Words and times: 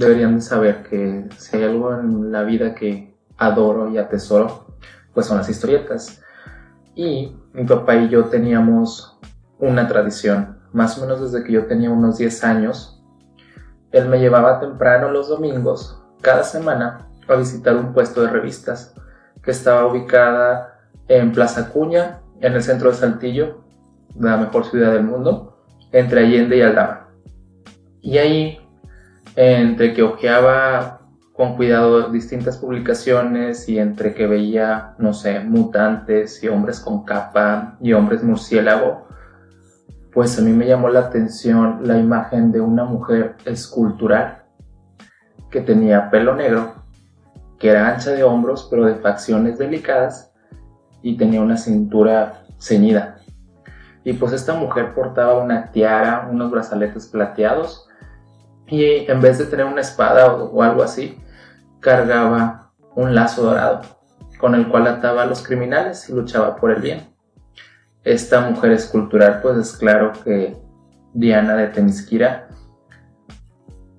deberían 0.00 0.36
de 0.36 0.40
saber 0.40 0.82
que 0.82 1.28
si 1.36 1.56
hay 1.56 1.64
algo 1.64 1.94
en 1.94 2.32
la 2.32 2.42
vida 2.42 2.74
que 2.74 3.14
adoro 3.36 3.90
y 3.90 3.98
atesoro, 3.98 4.66
pues 5.14 5.26
son 5.26 5.38
las 5.38 5.48
historietas. 5.48 6.22
Y 6.94 7.36
mi 7.52 7.64
papá 7.64 7.96
y 7.96 8.08
yo 8.08 8.24
teníamos 8.24 9.18
una 9.58 9.86
tradición, 9.86 10.58
más 10.72 10.98
o 10.98 11.02
menos 11.02 11.20
desde 11.20 11.44
que 11.44 11.52
yo 11.52 11.66
tenía 11.66 11.90
unos 11.90 12.18
10 12.18 12.44
años. 12.44 13.04
Él 13.92 14.08
me 14.08 14.18
llevaba 14.18 14.58
temprano 14.58 15.10
los 15.10 15.28
domingos, 15.28 16.02
cada 16.22 16.44
semana, 16.44 17.06
a 17.28 17.34
visitar 17.36 17.76
un 17.76 17.92
puesto 17.92 18.22
de 18.22 18.30
revistas 18.30 18.94
que 19.42 19.50
estaba 19.50 19.86
ubicada 19.86 20.80
en 21.08 21.32
Plaza 21.32 21.70
Cuña, 21.70 22.20
en 22.40 22.54
el 22.54 22.62
centro 22.62 22.90
de 22.90 22.96
Saltillo, 22.96 23.62
la 24.18 24.36
mejor 24.36 24.64
ciudad 24.64 24.92
del 24.92 25.04
mundo, 25.04 25.64
entre 25.92 26.20
Allende 26.20 26.56
y 26.56 26.62
Aldama. 26.62 27.08
Y 28.00 28.18
ahí, 28.18 28.59
entre 29.42 29.94
que 29.94 30.02
ojeaba 30.02 31.00
con 31.32 31.56
cuidado 31.56 32.10
distintas 32.10 32.58
publicaciones 32.58 33.70
y 33.70 33.78
entre 33.78 34.12
que 34.12 34.26
veía, 34.26 34.94
no 34.98 35.14
sé, 35.14 35.40
mutantes 35.40 36.44
y 36.44 36.48
hombres 36.48 36.78
con 36.78 37.06
capa 37.06 37.78
y 37.80 37.94
hombres 37.94 38.22
murciélago, 38.22 39.06
pues 40.12 40.38
a 40.38 40.42
mí 40.42 40.52
me 40.52 40.66
llamó 40.66 40.90
la 40.90 41.00
atención 41.00 41.80
la 41.84 41.96
imagen 41.96 42.52
de 42.52 42.60
una 42.60 42.84
mujer 42.84 43.36
escultural 43.46 44.42
que 45.50 45.62
tenía 45.62 46.10
pelo 46.10 46.34
negro, 46.34 46.74
que 47.58 47.70
era 47.70 47.88
ancha 47.88 48.10
de 48.10 48.22
hombros 48.22 48.68
pero 48.70 48.84
de 48.84 48.96
facciones 48.96 49.56
delicadas 49.56 50.34
y 51.00 51.16
tenía 51.16 51.40
una 51.40 51.56
cintura 51.56 52.42
ceñida. 52.58 53.16
Y 54.04 54.12
pues 54.12 54.34
esta 54.34 54.52
mujer 54.52 54.92
portaba 54.94 55.42
una 55.42 55.72
tiara, 55.72 56.28
unos 56.30 56.50
brazaletes 56.50 57.06
plateados 57.06 57.86
y 58.70 59.10
en 59.10 59.20
vez 59.20 59.38
de 59.38 59.46
tener 59.46 59.66
una 59.66 59.80
espada 59.80 60.32
o, 60.32 60.62
algo 60.62 60.82
así, 60.82 61.18
cargaba 61.80 62.72
un 62.94 63.14
lazo 63.14 63.42
dorado 63.42 63.82
con 64.38 64.54
el 64.54 64.68
cual 64.68 64.86
ataba 64.86 65.22
a 65.22 65.26
los 65.26 65.42
criminales 65.42 66.08
y 66.08 66.14
luchaba 66.14 66.56
por 66.56 66.70
el 66.70 66.80
bien. 66.80 67.14
Esta 68.04 68.40
mujer 68.40 68.72
escultural, 68.72 69.40
pues 69.42 69.58
es 69.58 69.76
claro 69.76 70.12
que 70.24 70.56
Diana 71.12 71.56
de 71.56 71.66
Temisquira, 71.66 72.48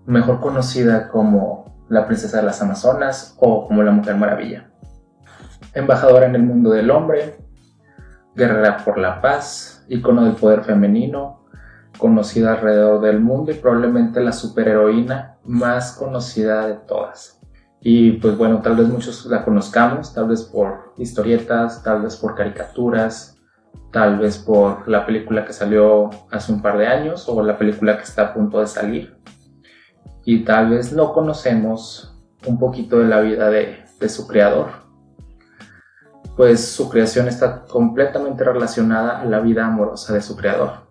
mejor 0.05 0.39
conocida 0.39 1.09
como 1.09 1.85
la 1.89 2.07
princesa 2.07 2.37
de 2.37 2.43
las 2.43 2.61
Amazonas 2.61 3.35
o 3.39 3.67
como 3.67 3.83
la 3.83 3.91
Mujer 3.91 4.15
Maravilla. 4.15 4.71
Embajadora 5.73 6.25
en 6.25 6.35
el 6.35 6.43
mundo 6.43 6.71
del 6.71 6.89
hombre, 6.89 7.35
guerrera 8.33 8.77
por 8.77 8.97
la 8.97 9.21
paz, 9.21 9.85
icono 9.89 10.23
del 10.23 10.35
poder 10.35 10.63
femenino, 10.63 11.40
conocida 12.01 12.53
alrededor 12.53 12.99
del 12.99 13.19
mundo 13.19 13.51
y 13.51 13.55
probablemente 13.55 14.19
la 14.21 14.33
superheroína 14.33 15.37
más 15.45 15.93
conocida 15.93 16.65
de 16.65 16.73
todas. 16.73 17.39
Y 17.79 18.13
pues 18.13 18.35
bueno, 18.37 18.59
tal 18.61 18.75
vez 18.75 18.87
muchos 18.87 19.27
la 19.27 19.45
conozcamos, 19.45 20.11
tal 20.13 20.27
vez 20.27 20.41
por 20.41 20.93
historietas, 20.97 21.83
tal 21.83 22.01
vez 22.01 22.17
por 22.17 22.33
caricaturas, 22.33 23.37
tal 23.91 24.17
vez 24.17 24.39
por 24.39 24.87
la 24.87 25.05
película 25.05 25.45
que 25.45 25.53
salió 25.53 26.09
hace 26.31 26.51
un 26.51 26.63
par 26.63 26.79
de 26.79 26.87
años 26.87 27.29
o 27.29 27.43
la 27.43 27.57
película 27.57 27.97
que 27.97 28.03
está 28.03 28.23
a 28.23 28.33
punto 28.33 28.59
de 28.59 28.67
salir. 28.67 29.17
Y 30.25 30.43
tal 30.43 30.71
vez 30.71 30.93
no 30.93 31.13
conocemos 31.13 32.19
un 32.47 32.57
poquito 32.57 32.97
de 32.97 33.07
la 33.07 33.21
vida 33.21 33.49
de, 33.51 33.77
de 33.99 34.09
su 34.09 34.27
creador. 34.27 34.69
Pues 36.35 36.67
su 36.67 36.89
creación 36.89 37.27
está 37.27 37.63
completamente 37.65 38.43
relacionada 38.43 39.21
a 39.21 39.25
la 39.25 39.39
vida 39.39 39.67
amorosa 39.67 40.13
de 40.15 40.21
su 40.21 40.35
creador. 40.35 40.90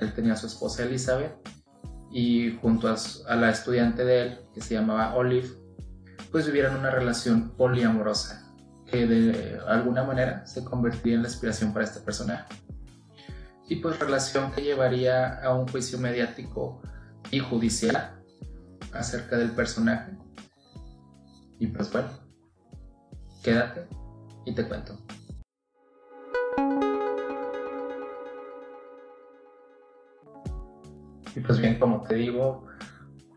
Él 0.00 0.12
tenía 0.14 0.32
a 0.32 0.36
su 0.36 0.46
esposa 0.46 0.84
Elizabeth 0.84 1.32
y 2.10 2.58
junto 2.60 2.88
a, 2.88 3.36
la 3.36 3.50
estudiante 3.50 4.04
de 4.04 4.22
él, 4.22 4.40
que 4.52 4.60
se 4.60 4.74
llamaba 4.74 5.14
Olive, 5.14 5.48
pues 6.32 6.46
vivieron 6.46 6.76
una 6.76 6.90
relación 6.90 7.50
poliamorosa 7.50 8.52
que 8.86 9.06
de 9.06 9.60
alguna 9.68 10.02
manera 10.02 10.44
se 10.46 10.64
convertiría 10.64 11.14
en 11.14 11.22
la 11.22 11.28
inspiración 11.28 11.72
para 11.72 11.84
este 11.84 12.00
personaje. 12.00 12.44
Y 13.68 13.76
pues 13.76 14.00
relación 14.00 14.50
que 14.50 14.62
llevaría 14.62 15.40
a 15.42 15.54
un 15.54 15.68
juicio 15.68 15.98
mediático 15.98 16.82
y 17.30 17.38
judicial 17.38 18.20
acerca 18.92 19.36
del 19.36 19.52
personaje. 19.52 20.18
Y 21.60 21.68
pues 21.68 21.92
bueno, 21.92 22.08
quédate 23.44 23.86
y 24.44 24.54
te 24.54 24.66
cuento. 24.66 24.98
Y 31.34 31.40
pues 31.40 31.58
bien, 31.58 31.78
como 31.78 32.02
te 32.02 32.16
digo, 32.16 32.66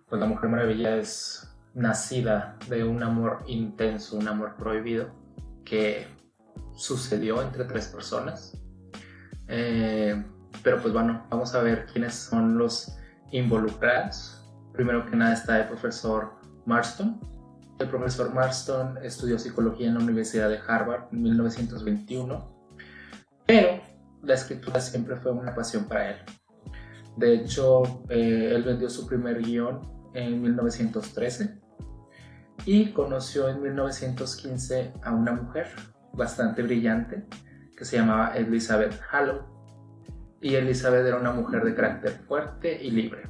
pues 0.07 0.19
la 0.19 0.27
Mujer 0.27 0.49
Maravilla 0.49 0.97
es 0.97 1.49
nacida 1.73 2.57
de 2.69 2.83
un 2.83 3.03
amor 3.03 3.43
intenso, 3.47 4.17
un 4.17 4.27
amor 4.27 4.55
prohibido, 4.57 5.09
que 5.65 6.07
sucedió 6.75 7.41
entre 7.41 7.65
tres 7.65 7.87
personas. 7.87 8.57
Eh, 9.47 10.23
pero 10.63 10.81
pues 10.81 10.93
bueno, 10.93 11.25
vamos 11.29 11.53
a 11.55 11.61
ver 11.61 11.85
quiénes 11.85 12.13
son 12.13 12.57
los 12.57 12.95
involucrados. 13.31 14.49
Primero 14.73 15.05
que 15.05 15.15
nada 15.15 15.33
está 15.33 15.59
el 15.61 15.67
profesor 15.67 16.35
Marston. 16.65 17.19
El 17.79 17.89
profesor 17.89 18.33
Marston 18.33 18.97
estudió 19.03 19.37
psicología 19.37 19.87
en 19.87 19.95
la 19.95 19.99
Universidad 19.99 20.49
de 20.49 20.59
Harvard 20.65 21.05
en 21.11 21.23
1921, 21.23 22.67
pero 23.45 23.81
la 24.21 24.33
escritura 24.35 24.79
siempre 24.79 25.15
fue 25.17 25.31
una 25.31 25.53
pasión 25.53 25.85
para 25.85 26.11
él. 26.11 26.17
De 27.18 27.34
hecho, 27.34 27.84
eh, 28.09 28.51
él 28.56 28.63
vendió 28.63 28.90
su 28.90 29.06
primer 29.07 29.41
guion 29.41 29.81
en 30.13 30.41
1913 30.41 31.59
y 32.66 32.91
conoció 32.91 33.50
en 33.50 33.62
1915 33.62 34.94
a 35.03 35.12
una 35.12 35.34
mujer 35.34 35.68
bastante 36.13 36.62
brillante 36.63 37.25
que 37.75 37.85
se 37.85 37.97
llamaba 37.97 38.35
Elizabeth 38.35 39.00
Hallow. 39.12 39.41
Y 40.41 40.56
Elizabeth 40.56 41.06
era 41.06 41.18
una 41.18 41.31
mujer 41.31 41.63
de 41.63 41.73
carácter 41.73 42.12
fuerte 42.28 42.84
y 42.84 42.91
libre. 42.91 43.29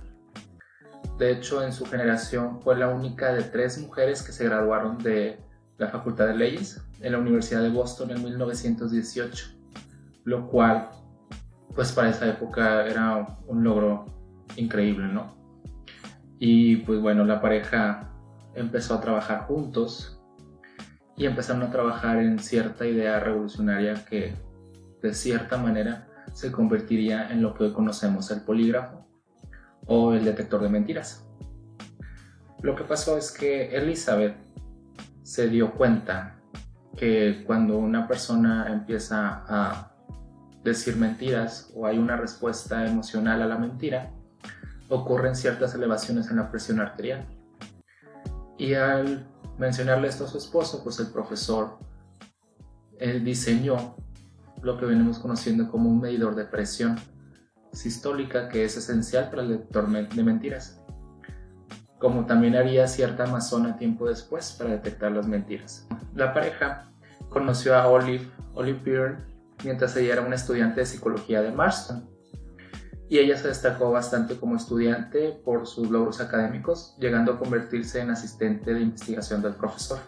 De 1.18 1.32
hecho, 1.32 1.64
en 1.64 1.72
su 1.72 1.86
generación 1.86 2.62
fue 2.62 2.76
la 2.76 2.88
única 2.88 3.34
de 3.34 3.44
tres 3.44 3.78
mujeres 3.80 4.24
que 4.24 4.32
se 4.32 4.46
graduaron 4.46 4.98
de 4.98 5.40
la 5.78 5.90
Facultad 5.90 6.28
de 6.28 6.36
Leyes 6.36 6.82
en 7.02 7.12
la 7.12 7.20
Universidad 7.20 7.62
de 7.62 7.70
Boston 7.70 8.12
en 8.12 8.24
1918, 8.24 9.46
lo 10.24 10.50
cual 10.50 10.90
pues 11.76 11.92
para 11.92 12.10
esa 12.10 12.28
época 12.28 12.86
era 12.86 13.38
un 13.48 13.64
logro 13.64 14.06
increíble, 14.56 15.08
¿no? 15.08 15.36
Y 16.40 16.78
pues 16.78 17.00
bueno, 17.00 17.24
la 17.24 17.42
pareja 17.42 18.12
empezó 18.54 18.96
a 18.96 19.02
trabajar 19.02 19.46
juntos 19.46 20.22
y 21.16 21.26
empezaron 21.26 21.64
a 21.64 21.72
trabajar 21.72 22.18
en 22.20 22.40
cierta 22.40 22.86
idea 22.86 23.20
revolucionaria 23.20 24.06
que 24.06 24.34
de 25.02 25.14
cierta 25.14 25.58
manera 25.58 26.08
se 26.34 26.52
convertiría 26.52 27.30
en 27.32 27.42
lo 27.42 27.54
que 27.54 27.66
hoy 27.66 27.74
conocemos 27.74 28.32
el 28.32 28.42
polígrafo 28.42 29.06
o 29.86 30.14
el 30.14 30.26
detector 30.26 30.62
de 30.62 30.70
mentiras. 30.70 31.28
Lo 32.62 32.76
que 32.76 32.84
pasó 32.84 33.18
es 33.18 33.32
que 33.32 33.76
Elizabeth 33.76 34.36
se 35.24 35.50
dio 35.50 35.74
cuenta 35.74 36.38
que 36.96 37.44
cuando 37.46 37.78
una 37.78 38.08
persona 38.08 38.68
empieza 38.70 39.44
a 39.48 39.93
decir 40.63 40.96
mentiras 40.96 41.72
o 41.75 41.85
hay 41.85 41.97
una 41.97 42.18
respuesta 42.18 42.85
emocional 42.85 43.41
a 43.41 43.47
la 43.47 43.57
mentira, 43.57 44.12
ocurren 44.90 45.35
ciertas 45.35 45.74
elevaciones 45.75 46.29
en 46.29 46.38
la 46.38 46.50
presión 46.50 46.79
arterial. 46.79 47.25
Y 48.57 48.74
al 48.75 49.28
mencionarle 49.57 50.07
esto 50.07 50.25
a 50.25 50.28
su 50.28 50.38
esposo, 50.38 50.84
pues 50.84 51.00
el 51.00 51.07
profesor 51.07 51.78
él 53.00 53.24
diseñó 53.24 53.96
lo 54.62 54.78
que 54.78 54.85
venimos 54.85 55.19
conociendo 55.19 55.69
como 55.69 55.90
un 55.90 56.00
medidor 56.00 56.35
de 56.35 56.46
presión 56.46 56.95
sistólica 57.74 58.47
que 58.50 58.63
es 58.63 58.78
esencial 58.78 59.30
para 59.30 59.41
el 59.41 59.50
detector 59.50 59.90
de 59.90 60.24
mentiras, 60.24 60.81
como 62.00 62.25
también 62.25 62.56
haría 62.56 62.88
cierta 62.88 63.25
amazona 63.25 63.77
tiempo 63.77 64.07
después 64.07 64.54
para 64.54 64.69
detectar 64.69 65.12
las 65.12 65.27
mentiras. 65.27 65.88
La 66.16 66.33
pareja 66.33 66.92
conoció 67.30 67.75
a 67.75 67.88
Olive, 67.88 68.30
Olive 68.54 68.80
Byrne, 68.80 69.32
mientras 69.63 69.95
ella 69.95 70.13
era 70.13 70.21
una 70.21 70.36
estudiante 70.36 70.81
de 70.81 70.86
psicología 70.86 71.42
de 71.42 71.51
Marston. 71.51 72.10
Y 73.10 73.19
ella 73.19 73.38
se 73.38 73.50
destacó 73.50 73.92
bastante 73.92 74.38
como 74.38 74.56
estudiante 74.56 75.39
por 75.45 75.68
sus 75.68 75.89
logros 75.89 76.19
académicos, 76.19 76.95
llegando 77.00 77.33
a 77.33 77.39
convertirse 77.39 78.01
en 78.01 78.10
asistente 78.10 78.74
de 78.74 78.81
investigación 78.81 79.42
del 79.42 79.56
profesor. 79.56 80.00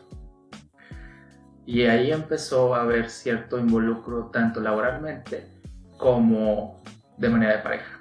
Y 1.66 1.84
ahí 1.84 2.12
empezó 2.12 2.76
a 2.76 2.82
haber 2.82 3.10
cierto 3.10 3.60
involucro 3.60 4.30
tanto 4.32 4.62
laboralmente 4.62 5.48
como 5.98 6.82
de 7.18 7.30
manera 7.30 7.58
de 7.58 7.64
pareja, 7.64 8.00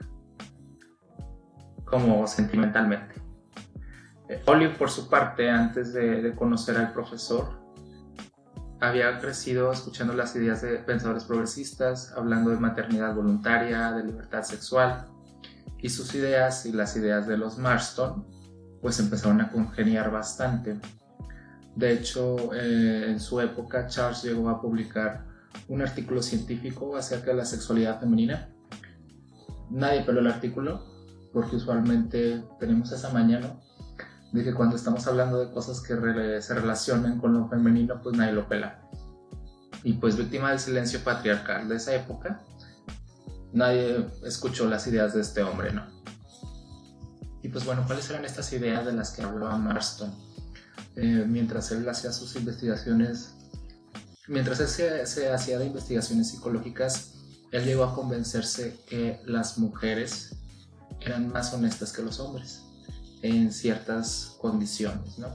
como 1.85 2.27
sentimentalmente. 2.27 3.15
Eh, 4.29 4.43
Olive, 4.47 4.75
por 4.75 4.91
su 4.91 5.09
parte, 5.09 5.51
antes 5.51 5.93
de, 5.93 6.23
de 6.23 6.35
conocer 6.35 6.77
al 6.77 6.93
profesor, 6.93 7.64
había 8.81 9.19
crecido 9.19 9.73
escuchando 9.73 10.15
las 10.15 10.35
ideas 10.37 10.63
de 10.63 10.79
pensadores 10.79 11.25
progresistas, 11.25 12.13
hablando 12.17 12.51
de 12.51 12.59
maternidad 12.59 13.15
voluntaria, 13.15 13.93
de 13.93 14.05
libertad 14.05 14.43
sexual, 14.43 15.07
y 15.79 15.89
sus 15.89 16.15
ideas 16.15 16.67
y 16.67 16.73
las 16.73 16.97
ideas 16.97 17.27
de 17.27 17.37
los 17.37 17.59
Marston 17.59 18.27
pues 18.81 18.99
empezaron 18.99 19.41
a 19.41 19.51
congeniar 19.51 20.11
bastante. 20.11 20.79
De 21.75 21.93
hecho, 21.93 22.55
eh, 22.55 23.07
en 23.09 23.19
su 23.19 23.41
época 23.41 23.87
Charles 23.87 24.23
llegó 24.23 24.49
a 24.51 24.61
publicar 24.61 25.25
un 25.69 25.83
artículo 25.83 26.23
científico 26.23 26.97
acerca 26.97 27.31
de 27.31 27.39
la 27.39 27.45
sexualidad 27.45 28.01
femenina. 28.01 28.51
Nadie 29.71 30.03
peló 30.03 30.21
el 30.21 30.27
artículo 30.27 30.85
porque 31.33 31.57
usualmente 31.57 32.45
tenemos 32.61 32.93
esa 32.93 33.11
mañana 33.11 33.59
de 34.35 34.43
que 34.43 34.53
cuando 34.53 34.75
estamos 34.75 35.07
hablando 35.07 35.39
de 35.39 35.53
cosas 35.53 35.81
que 35.81 35.95
se 36.43 36.55
relacionan 36.55 37.21
con 37.21 37.35
lo 37.35 37.49
femenino, 37.49 38.03
pues 38.03 38.17
nadie 38.17 38.33
lo 38.33 38.49
pela. 38.49 38.83
Y 39.85 39.93
pues 39.93 40.17
víctima 40.17 40.51
del 40.51 40.59
silencio 40.59 41.05
patriarcal 41.05 41.69
de 41.69 41.77
esa 41.77 41.95
época, 41.95 42.43
nadie 43.53 44.09
escuchó 44.25 44.69
las 44.69 44.89
ideas 44.89 45.15
de 45.15 45.21
este 45.21 45.45
hombre, 45.45 45.73
¿no? 45.73 45.87
Y 47.43 47.49
pues 47.49 47.65
bueno, 47.65 47.85
¿cuáles 47.87 48.11
eran 48.11 48.25
estas 48.25 48.53
ideas 48.53 48.85
de 48.85 48.93
las 48.93 49.13
que 49.13 49.23
hablaba 49.23 49.57
Marston? 49.57 50.13
Eh, 50.97 51.25
mientras 51.29 51.71
él 51.71 51.89
hacía 51.89 52.11
sus 52.11 52.35
investigaciones, 52.35 53.37
mientras 54.27 54.59
él 54.59 54.67
se, 54.67 55.07
se 55.07 55.33
hacía 55.33 55.61
de 55.61 55.67
investigaciones 55.67 56.31
psicológicas, 56.31 57.13
él 57.53 57.65
llegó 57.65 57.85
a 57.85 57.95
convencerse 57.95 58.81
que 58.89 59.23
las 59.27 59.59
mujeres 59.59 60.35
eran 61.01 61.29
más 61.29 61.55
honestas 61.55 61.93
que 61.93 62.03
los 62.03 62.19
hombres 62.19 62.65
en 63.25 63.51
ciertas 63.53 64.37
condiciones, 64.39 65.19
¿no? 65.19 65.35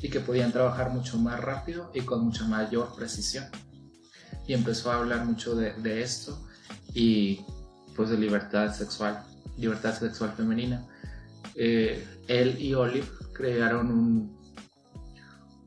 Y 0.00 0.08
que 0.08 0.20
podían 0.20 0.52
trabajar 0.52 0.92
mucho 0.92 1.18
más 1.18 1.40
rápido 1.40 1.90
y 1.92 2.02
con 2.02 2.24
mucha 2.24 2.44
mayor 2.44 2.94
precisión. 2.94 3.44
Y 4.46 4.54
empezó 4.54 4.92
a 4.92 4.98
hablar 4.98 5.24
mucho 5.24 5.56
de, 5.56 5.72
de 5.72 6.02
esto 6.02 6.46
y 6.94 7.40
pues 7.96 8.10
de 8.10 8.18
libertad 8.18 8.72
sexual, 8.72 9.24
libertad 9.56 9.98
sexual 9.98 10.32
femenina. 10.36 10.86
Eh, 11.56 12.06
él 12.28 12.56
y 12.62 12.74
Olive 12.74 13.08
crearon 13.32 13.90
un, 13.90 14.38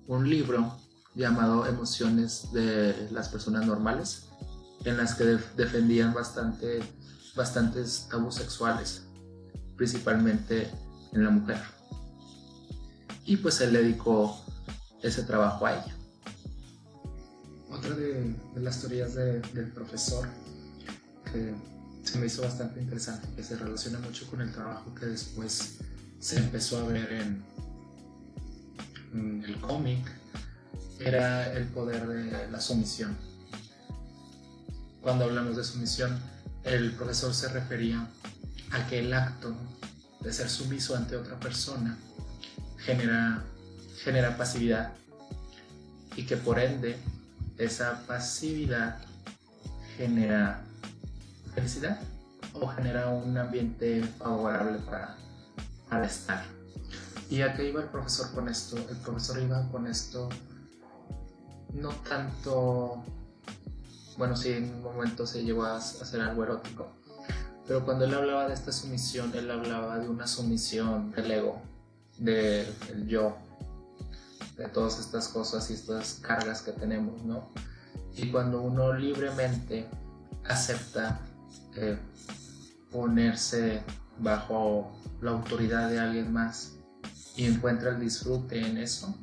un 0.07 0.29
libro 0.29 0.77
llamado 1.15 1.67
Emociones 1.67 2.49
de 2.53 3.09
las 3.11 3.27
personas 3.27 3.65
normales, 3.65 4.29
en 4.85 4.95
las 4.95 5.15
que 5.15 5.37
defendían 5.57 6.13
bastante, 6.13 6.79
bastantes 7.35 8.07
tabús 8.09 8.35
sexuales, 8.35 9.05
principalmente 9.75 10.71
en 11.13 11.23
la 11.23 11.29
mujer. 11.29 11.61
Y 13.25 13.37
pues 13.37 13.61
él 13.61 13.73
dedicó 13.73 14.43
ese 15.01 15.23
trabajo 15.23 15.65
a 15.65 15.73
ella. 15.73 15.95
Otra 17.69 17.95
de, 17.95 18.35
las 18.55 18.81
teorías 18.81 19.15
del 19.15 19.71
profesor 19.73 20.27
que 21.31 21.53
se 22.03 22.17
me 22.17 22.25
hizo 22.25 22.41
bastante 22.41 22.81
interesante, 22.81 23.27
que 23.35 23.43
se 23.43 23.55
relaciona 23.55 23.99
mucho 23.99 24.27
con 24.29 24.41
el 24.41 24.51
trabajo 24.51 24.93
que 24.95 25.05
después 25.05 25.77
se 26.19 26.37
empezó 26.37 26.79
a 26.79 26.83
ver 26.83 27.11
en, 27.13 27.43
el 29.43 29.59
cómic, 29.59 30.05
era 30.99 31.51
el 31.53 31.67
poder 31.67 32.07
de 32.07 32.49
la 32.49 32.61
sumisión. 32.61 33.17
Cuando 35.01 35.25
hablamos 35.25 35.57
de 35.57 35.63
sumisión, 35.63 36.17
el 36.63 36.93
profesor 36.93 37.33
se 37.33 37.49
refería 37.49 38.07
a 38.71 38.87
que 38.87 38.99
el 38.99 39.13
acto 39.13 39.53
de 40.21 40.33
ser 40.33 40.49
sumiso 40.49 40.95
ante 40.95 41.15
otra 41.15 41.39
persona 41.39 41.97
genera, 42.77 43.43
genera 44.03 44.37
pasividad 44.37 44.93
y 46.15 46.25
que 46.25 46.37
por 46.37 46.59
ende 46.59 46.97
esa 47.57 48.05
pasividad 48.05 48.99
genera 49.97 50.61
felicidad 51.53 51.99
o 52.53 52.67
genera 52.67 53.09
un 53.09 53.37
ambiente 53.37 54.03
favorable 54.19 54.79
para, 54.79 55.15
para 55.89 56.05
estar. 56.05 56.43
¿Y 57.29 57.41
a 57.41 57.53
qué 57.55 57.69
iba 57.69 57.81
el 57.81 57.87
profesor 57.87 58.31
con 58.33 58.49
esto? 58.49 58.77
El 58.77 58.97
profesor 58.97 59.41
iba 59.41 59.65
con 59.69 59.87
esto 59.87 60.29
no 61.73 61.89
tanto, 62.07 63.03
bueno, 64.17 64.35
sí, 64.35 64.51
en 64.51 64.75
un 64.75 64.83
momento 64.83 65.25
se 65.25 65.43
llegó 65.43 65.63
a 65.63 65.77
hacer 65.77 66.21
algo 66.21 66.43
erótico, 66.43 66.91
pero 67.71 67.85
cuando 67.85 68.03
él 68.03 68.13
hablaba 68.13 68.49
de 68.49 68.53
esta 68.53 68.73
sumisión, 68.73 69.31
él 69.33 69.49
hablaba 69.49 69.97
de 69.97 70.09
una 70.09 70.27
sumisión 70.27 71.09
del 71.13 71.31
ego, 71.31 71.61
del 72.17 72.67
yo, 73.07 73.37
de 74.57 74.67
todas 74.67 74.99
estas 74.99 75.29
cosas 75.29 75.71
y 75.71 75.75
estas 75.75 76.15
cargas 76.15 76.61
que 76.63 76.73
tenemos, 76.73 77.23
¿no? 77.23 77.47
Y 78.17 78.29
cuando 78.29 78.61
uno 78.61 78.91
libremente 78.91 79.87
acepta 80.43 81.21
eh, 81.77 81.97
ponerse 82.91 83.81
bajo 84.19 84.91
la 85.21 85.31
autoridad 85.31 85.89
de 85.89 86.01
alguien 86.01 86.33
más 86.33 86.73
y 87.37 87.45
encuentra 87.45 87.91
el 87.91 88.01
disfrute 88.01 88.67
en 88.67 88.79
eso, 88.79 89.15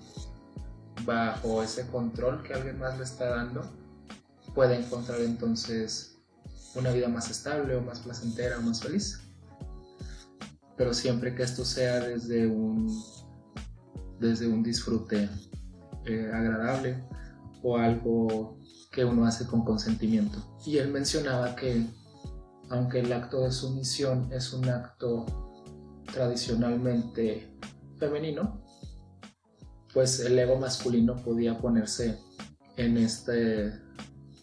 bajo 1.04 1.62
ese 1.62 1.86
control 1.88 2.42
que 2.42 2.54
alguien 2.54 2.78
más 2.78 2.96
le 2.96 3.04
está 3.04 3.28
dando, 3.28 3.70
puede 4.54 4.76
encontrar 4.76 5.20
entonces 5.20 6.17
una 6.74 6.90
vida 6.90 7.08
más 7.08 7.30
estable 7.30 7.74
o 7.76 7.82
más 7.82 8.00
placentera 8.00 8.58
o 8.58 8.62
más 8.62 8.82
feliz. 8.82 9.20
Pero 10.76 10.94
siempre 10.94 11.34
que 11.34 11.42
esto 11.42 11.64
sea 11.64 12.00
desde 12.00 12.46
un, 12.46 12.92
desde 14.20 14.46
un 14.46 14.62
disfrute 14.62 15.28
eh, 16.04 16.30
agradable 16.32 17.02
o 17.62 17.76
algo 17.76 18.58
que 18.92 19.04
uno 19.04 19.26
hace 19.26 19.46
con 19.46 19.64
consentimiento. 19.64 20.56
Y 20.64 20.78
él 20.78 20.90
mencionaba 20.90 21.56
que 21.56 21.86
aunque 22.70 23.00
el 23.00 23.12
acto 23.12 23.40
de 23.40 23.52
sumisión 23.52 24.30
es 24.32 24.52
un 24.52 24.68
acto 24.68 25.24
tradicionalmente 26.12 27.56
femenino, 27.98 28.62
pues 29.92 30.20
el 30.20 30.38
ego 30.38 30.58
masculino 30.58 31.16
podía 31.16 31.58
ponerse 31.58 32.18
en 32.76 32.98
este 32.98 33.72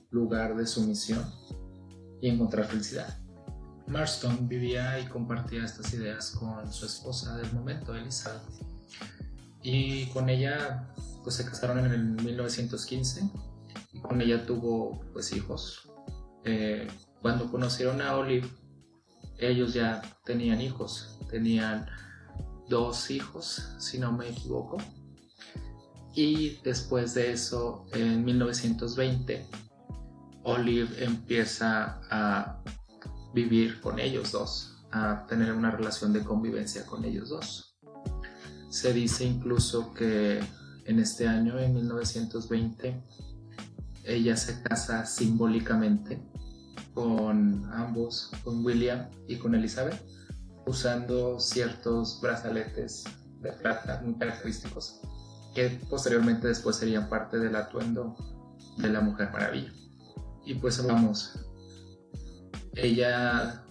lugar 0.10 0.56
de 0.56 0.66
sumisión 0.66 1.24
y 2.26 2.30
encontrar 2.30 2.66
felicidad. 2.66 3.20
Marston 3.86 4.48
vivía 4.48 5.00
y 5.00 5.06
compartía 5.06 5.64
estas 5.64 5.94
ideas 5.94 6.32
con 6.32 6.74
su 6.74 6.88
esposa 6.88 7.38
del 7.38 7.54
momento, 7.54 7.96
Elisa, 7.96 8.42
y 9.62 10.08
con 10.08 10.28
ella 10.30 10.92
pues 11.24 11.36
se 11.36 11.46
casaron 11.46 11.86
en 11.86 11.92
el 11.92 12.04
1915 12.24 13.30
y 13.94 14.00
con 14.00 14.20
ella 14.22 14.44
tuvo 14.44 15.02
pues 15.14 15.34
hijos. 15.34 15.88
Eh, 16.46 16.88
cuando 17.22 17.52
conocieron 17.52 18.02
a 18.02 18.16
Olive, 18.16 18.50
ellos 19.38 19.76
ya 19.76 20.02
tenían 20.24 20.62
hijos, 20.62 21.20
tenían 21.30 21.86
dos 22.68 23.12
hijos, 23.12 23.76
si 23.78 24.00
no 24.00 24.12
me 24.12 24.30
equivoco. 24.30 24.78
Y 26.16 26.58
después 26.64 27.14
de 27.14 27.34
eso, 27.34 27.86
en 27.94 28.26
1920, 28.26 29.46
Olive 30.46 31.04
empieza 31.04 32.00
a 32.12 32.62
vivir 33.34 33.82
con 33.82 34.00
ellos 34.00 34.32
dos, 34.32 34.86
a 34.92 35.26
tener 35.28 35.52
una 35.52 35.72
relación 35.72 36.14
de 36.14 36.24
convivencia 36.24 36.86
con 36.86 37.04
ellos 37.04 37.30
dos. 37.30 37.78
Se 38.70 38.94
dice 38.94 39.26
incluso 39.26 39.92
que 39.94 40.40
en 40.86 41.00
este 41.00 41.28
año, 41.28 41.58
en 41.58 41.74
1920, 41.74 43.04
ella 44.04 44.38
se 44.38 44.62
casa 44.62 45.06
simbólicamente 45.08 46.22
con 46.94 47.68
ambos, 47.74 48.32
con 48.44 48.64
William 48.64 49.10
y 49.28 49.38
con 49.38 49.56
Elizabeth, 49.56 50.00
usando 50.68 51.40
ciertos 51.40 52.20
brazaletes 52.22 53.04
de 53.42 53.52
plata 53.52 54.00
muy 54.06 54.14
característicos, 54.16 55.02
que 55.56 55.82
posteriormente 55.90 56.48
después 56.48 56.76
serían 56.76 57.10
parte 57.10 57.40
del 57.40 57.56
atuendo 57.56 58.16
de 58.78 58.90
la 58.90 59.02
Mujer 59.02 59.32
Maravilla. 59.32 59.72
Y 60.46 60.56
pues 60.56 60.86
vamos, 60.86 61.40
ella 62.76 63.64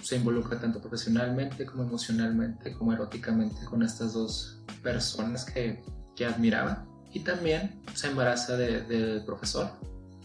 se 0.00 0.16
involucra 0.16 0.58
tanto 0.58 0.80
profesionalmente 0.80 1.66
como 1.66 1.84
emocionalmente, 1.84 2.72
como 2.72 2.92
eróticamente 2.92 3.64
con 3.66 3.82
estas 3.82 4.14
dos 4.14 4.62
personas 4.82 5.44
que, 5.44 5.82
que 6.16 6.24
admiraba. 6.24 6.86
Y 7.12 7.20
también 7.20 7.82
se 7.94 8.08
embaraza 8.08 8.56
del 8.56 8.88
de 8.88 9.20
profesor. 9.20 9.70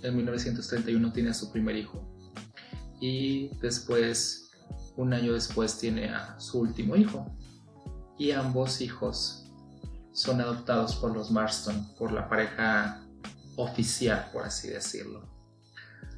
En 0.01 0.15
1931 0.15 1.11
tiene 1.11 1.31
a 1.31 1.33
su 1.33 1.51
primer 1.51 1.75
hijo, 1.75 2.07
y 2.99 3.49
después, 3.59 4.51
un 4.95 5.13
año 5.13 5.33
después, 5.33 5.77
tiene 5.77 6.09
a 6.09 6.39
su 6.39 6.59
último 6.59 6.95
hijo. 6.95 7.25
Y 8.17 8.31
ambos 8.31 8.81
hijos 8.81 9.45
son 10.11 10.41
adoptados 10.41 10.95
por 10.95 11.13
los 11.13 11.29
Marston, 11.29 11.93
por 11.95 12.11
la 12.11 12.27
pareja 12.27 13.03
oficial, 13.55 14.29
por 14.33 14.43
así 14.43 14.69
decirlo. 14.69 15.36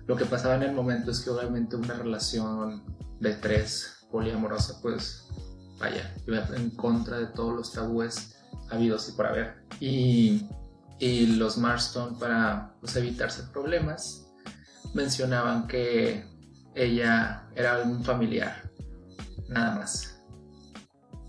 Lo 0.09 0.15
que 0.15 0.25
pasaba 0.25 0.55
en 0.55 0.63
el 0.63 0.71
momento 0.71 1.11
es 1.11 1.19
que 1.19 1.29
obviamente 1.29 1.75
una 1.75 1.93
relación 1.93 2.81
de 3.19 3.35
tres 3.35 4.07
poliamorosa, 4.09 4.81
pues 4.81 5.27
vaya, 5.77 6.15
iba 6.25 6.47
en 6.55 6.71
contra 6.71 7.19
de 7.19 7.27
todos 7.27 7.55
los 7.55 7.71
tabúes 7.73 8.35
habidos 8.71 9.07
y 9.07 9.11
por 9.11 9.27
haber. 9.27 9.63
Y, 9.79 10.49
y 10.97 11.27
los 11.37 11.59
Marston, 11.59 12.17
para 12.17 12.73
pues, 12.79 12.95
evitarse 12.95 13.43
problemas, 13.53 14.25
mencionaban 14.95 15.67
que 15.67 16.25
ella 16.73 17.47
era 17.55 17.77
un 17.83 18.03
familiar, 18.03 18.67
nada 19.47 19.75
más. 19.75 20.23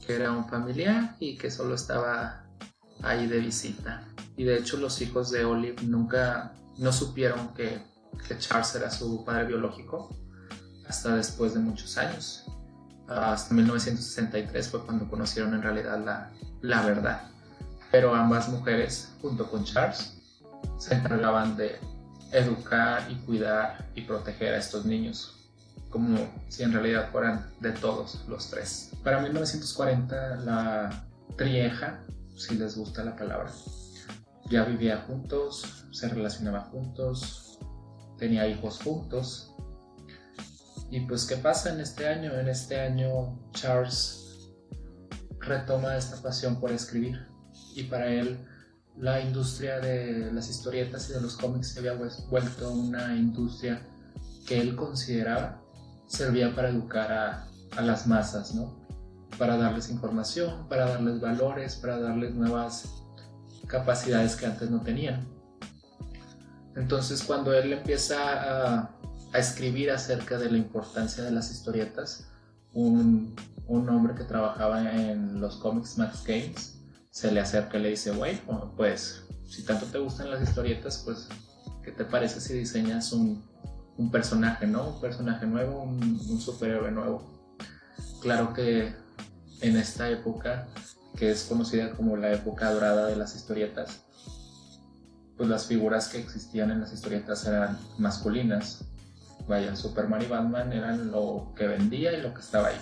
que 0.06 0.14
era 0.14 0.32
un 0.32 0.48
familiar 0.48 1.16
y 1.20 1.36
que 1.36 1.50
solo 1.50 1.74
estaba 1.74 2.46
ahí 3.02 3.26
de 3.26 3.40
visita. 3.40 4.08
Y 4.38 4.44
de 4.44 4.56
hecho 4.56 4.78
los 4.78 5.02
hijos 5.02 5.30
de 5.30 5.44
Olive 5.44 5.82
nunca, 5.82 6.54
no 6.78 6.94
supieron 6.94 7.52
que, 7.52 7.90
que 8.26 8.38
Charles 8.38 8.74
era 8.74 8.90
su 8.90 9.24
padre 9.24 9.46
biológico 9.46 10.14
hasta 10.88 11.14
después 11.16 11.54
de 11.54 11.60
muchos 11.60 11.96
años. 11.98 12.44
Hasta 13.08 13.54
1963 13.54 14.68
fue 14.68 14.84
cuando 14.84 15.08
conocieron 15.08 15.54
en 15.54 15.62
realidad 15.62 15.98
la, 16.04 16.30
la 16.62 16.82
verdad. 16.82 17.22
Pero 17.90 18.14
ambas 18.14 18.48
mujeres, 18.48 19.12
junto 19.20 19.50
con 19.50 19.64
Charles, 19.64 20.14
se 20.78 20.94
encargaban 20.94 21.56
de 21.56 21.78
educar 22.32 23.10
y 23.10 23.16
cuidar 23.16 23.88
y 23.94 24.02
proteger 24.02 24.54
a 24.54 24.58
estos 24.58 24.84
niños, 24.84 25.36
como 25.88 26.18
si 26.48 26.62
en 26.62 26.72
realidad 26.72 27.10
fueran 27.10 27.46
de 27.60 27.72
todos 27.72 28.24
los 28.28 28.48
tres. 28.48 28.90
Para 29.02 29.20
1940 29.20 30.36
la 30.36 31.04
trieja, 31.36 32.00
si 32.36 32.54
les 32.56 32.76
gusta 32.76 33.04
la 33.04 33.16
palabra, 33.16 33.50
ya 34.48 34.64
vivía 34.64 35.04
juntos, 35.06 35.84
se 35.90 36.08
relacionaba 36.08 36.62
juntos, 36.62 37.49
tenía 38.20 38.46
hijos 38.46 38.78
juntos. 38.80 39.52
Y 40.90 41.00
pues, 41.00 41.26
¿qué 41.26 41.36
pasa 41.36 41.72
en 41.72 41.80
este 41.80 42.06
año? 42.06 42.38
En 42.38 42.48
este 42.48 42.78
año 42.78 43.40
Charles 43.52 44.52
retoma 45.40 45.96
esta 45.96 46.22
pasión 46.22 46.60
por 46.60 46.70
escribir 46.70 47.26
y 47.74 47.84
para 47.84 48.12
él 48.12 48.46
la 48.98 49.20
industria 49.20 49.80
de 49.80 50.30
las 50.32 50.50
historietas 50.50 51.08
y 51.08 51.14
de 51.14 51.20
los 51.22 51.36
cómics 51.36 51.68
se 51.68 51.78
había 51.78 51.94
vuelto 52.28 52.70
una 52.70 53.16
industria 53.16 53.80
que 54.46 54.60
él 54.60 54.76
consideraba 54.76 55.62
servía 56.06 56.54
para 56.54 56.68
educar 56.68 57.10
a, 57.12 57.46
a 57.76 57.82
las 57.82 58.06
masas, 58.06 58.54
¿no? 58.54 58.86
Para 59.38 59.56
darles 59.56 59.88
información, 59.88 60.68
para 60.68 60.86
darles 60.90 61.20
valores, 61.20 61.76
para 61.76 61.98
darles 61.98 62.34
nuevas 62.34 62.84
capacidades 63.66 64.36
que 64.36 64.44
antes 64.46 64.70
no 64.70 64.82
tenían. 64.82 65.39
Entonces 66.76 67.22
cuando 67.22 67.52
él 67.52 67.72
empieza 67.72 68.82
a, 68.82 68.90
escribir 69.32 69.92
acerca 69.92 70.38
de 70.38 70.50
la 70.50 70.58
importancia 70.58 71.22
de 71.22 71.30
las 71.30 71.52
historietas, 71.52 72.28
un, 72.72 73.36
hombre 73.68 74.14
que 74.16 74.24
trabajaba 74.24 74.92
en 74.92 75.40
los 75.40 75.56
cómics 75.56 75.98
Max 75.98 76.24
Games 76.26 76.80
se 77.10 77.30
le 77.30 77.38
acerca 77.38 77.78
y 77.78 77.82
le 77.82 77.90
dice, 77.90 78.10
bueno, 78.10 78.74
pues 78.76 79.22
si 79.48 79.64
tanto 79.64 79.86
te 79.86 79.98
gustan 79.98 80.30
las 80.30 80.42
historietas, 80.42 81.02
pues 81.04 81.28
¿qué 81.84 81.92
te 81.92 82.04
parece 82.04 82.40
si 82.40 82.54
diseñas 82.54 83.12
un, 83.12 83.48
personaje, 84.10 84.66
¿no? 84.66 84.94
Un 84.94 85.00
personaje 85.00 85.46
nuevo, 85.46 85.82
un, 85.82 86.02
un 86.02 86.40
superhéroe 86.40 86.90
nuevo. 86.90 87.22
Claro 88.20 88.52
que 88.54 88.94
en 89.60 89.76
esta 89.76 90.08
época 90.08 90.66
que 91.16 91.30
es 91.30 91.44
conocida 91.44 91.92
como 91.92 92.16
la 92.16 92.32
época 92.32 92.72
dorada 92.72 93.06
de 93.06 93.16
las 93.16 93.34
historietas, 93.34 94.04
pues 95.40 95.48
las 95.48 95.64
figuras 95.64 96.08
que 96.08 96.18
existían 96.18 96.70
en 96.70 96.82
las 96.82 96.92
historietas 96.92 97.46
eran 97.46 97.78
masculinas. 97.96 98.84
Vaya, 99.48 99.74
Superman 99.74 100.20
y 100.20 100.26
Batman 100.26 100.70
eran 100.70 101.10
lo 101.10 101.54
que 101.56 101.66
vendía 101.66 102.12
y 102.12 102.20
lo 102.20 102.34
que 102.34 102.40
estaba 102.40 102.68
ahí. 102.68 102.76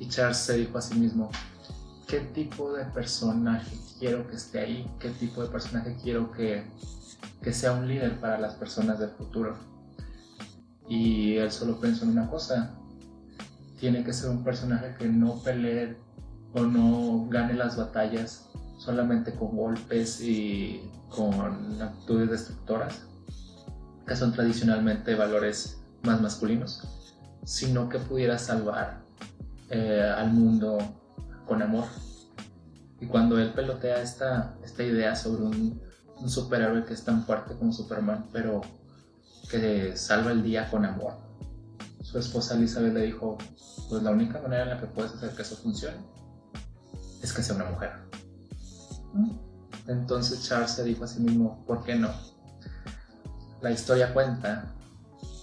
Y 0.00 0.08
Charles 0.08 0.38
se 0.38 0.56
dijo 0.56 0.78
a 0.78 0.82
sí 0.82 0.98
mismo, 0.98 1.30
¿qué 2.08 2.18
tipo 2.18 2.72
de 2.72 2.86
personaje 2.86 3.70
quiero 4.00 4.26
que 4.26 4.34
esté 4.34 4.58
ahí? 4.58 4.90
¿Qué 4.98 5.10
tipo 5.10 5.40
de 5.40 5.48
personaje 5.48 5.96
quiero 6.02 6.32
que, 6.32 6.64
que 7.40 7.52
sea 7.52 7.70
un 7.70 7.86
líder 7.86 8.18
para 8.18 8.40
las 8.40 8.54
personas 8.54 8.98
del 8.98 9.10
futuro? 9.10 9.56
Y 10.88 11.36
él 11.36 11.52
solo 11.52 11.78
pensó 11.78 12.02
en 12.02 12.10
una 12.10 12.28
cosa, 12.28 12.74
tiene 13.78 14.02
que 14.02 14.12
ser 14.12 14.30
un 14.30 14.42
personaje 14.42 14.96
que 14.98 15.06
no 15.06 15.40
pelee 15.44 15.96
o 16.52 16.62
no 16.62 17.28
gane 17.30 17.54
las 17.54 17.76
batallas 17.76 18.48
solamente 18.78 19.34
con 19.34 19.56
golpes 19.56 20.20
y 20.22 20.90
con 21.10 21.82
actitudes 21.82 22.30
destructoras, 22.30 23.02
que 24.06 24.16
son 24.16 24.32
tradicionalmente 24.32 25.14
valores 25.14 25.82
más 26.02 26.20
masculinos, 26.20 26.82
sino 27.44 27.88
que 27.88 27.98
pudiera 27.98 28.38
salvar 28.38 29.02
eh, 29.68 30.10
al 30.16 30.32
mundo 30.32 30.78
con 31.46 31.60
amor. 31.60 31.84
Y 33.00 33.06
cuando 33.06 33.38
él 33.38 33.52
pelotea 33.52 34.00
esta, 34.00 34.56
esta 34.64 34.82
idea 34.82 35.14
sobre 35.14 35.42
un, 35.42 35.80
un 36.20 36.30
superhéroe 36.30 36.84
que 36.84 36.94
es 36.94 37.04
tan 37.04 37.24
fuerte 37.24 37.54
como 37.54 37.72
Superman, 37.72 38.26
pero 38.32 38.60
que 39.50 39.96
salva 39.96 40.32
el 40.32 40.42
día 40.42 40.70
con 40.70 40.84
amor, 40.84 41.14
su 42.02 42.18
esposa 42.18 42.54
Elizabeth 42.54 42.94
le 42.94 43.02
dijo, 43.02 43.36
pues 43.88 44.02
la 44.02 44.10
única 44.10 44.40
manera 44.40 44.62
en 44.62 44.68
la 44.70 44.80
que 44.80 44.86
puedes 44.86 45.12
hacer 45.12 45.34
que 45.34 45.42
eso 45.42 45.56
funcione 45.56 45.98
es 47.22 47.32
que 47.32 47.42
sea 47.42 47.56
una 47.56 47.66
mujer. 47.66 47.90
Entonces 49.86 50.42
Charles 50.46 50.72
se 50.72 50.84
dijo 50.84 51.04
a 51.04 51.06
sí 51.06 51.20
mismo, 51.20 51.64
¿por 51.66 51.82
qué 51.84 51.94
no? 51.94 52.10
La 53.60 53.70
historia 53.70 54.12
cuenta 54.12 54.74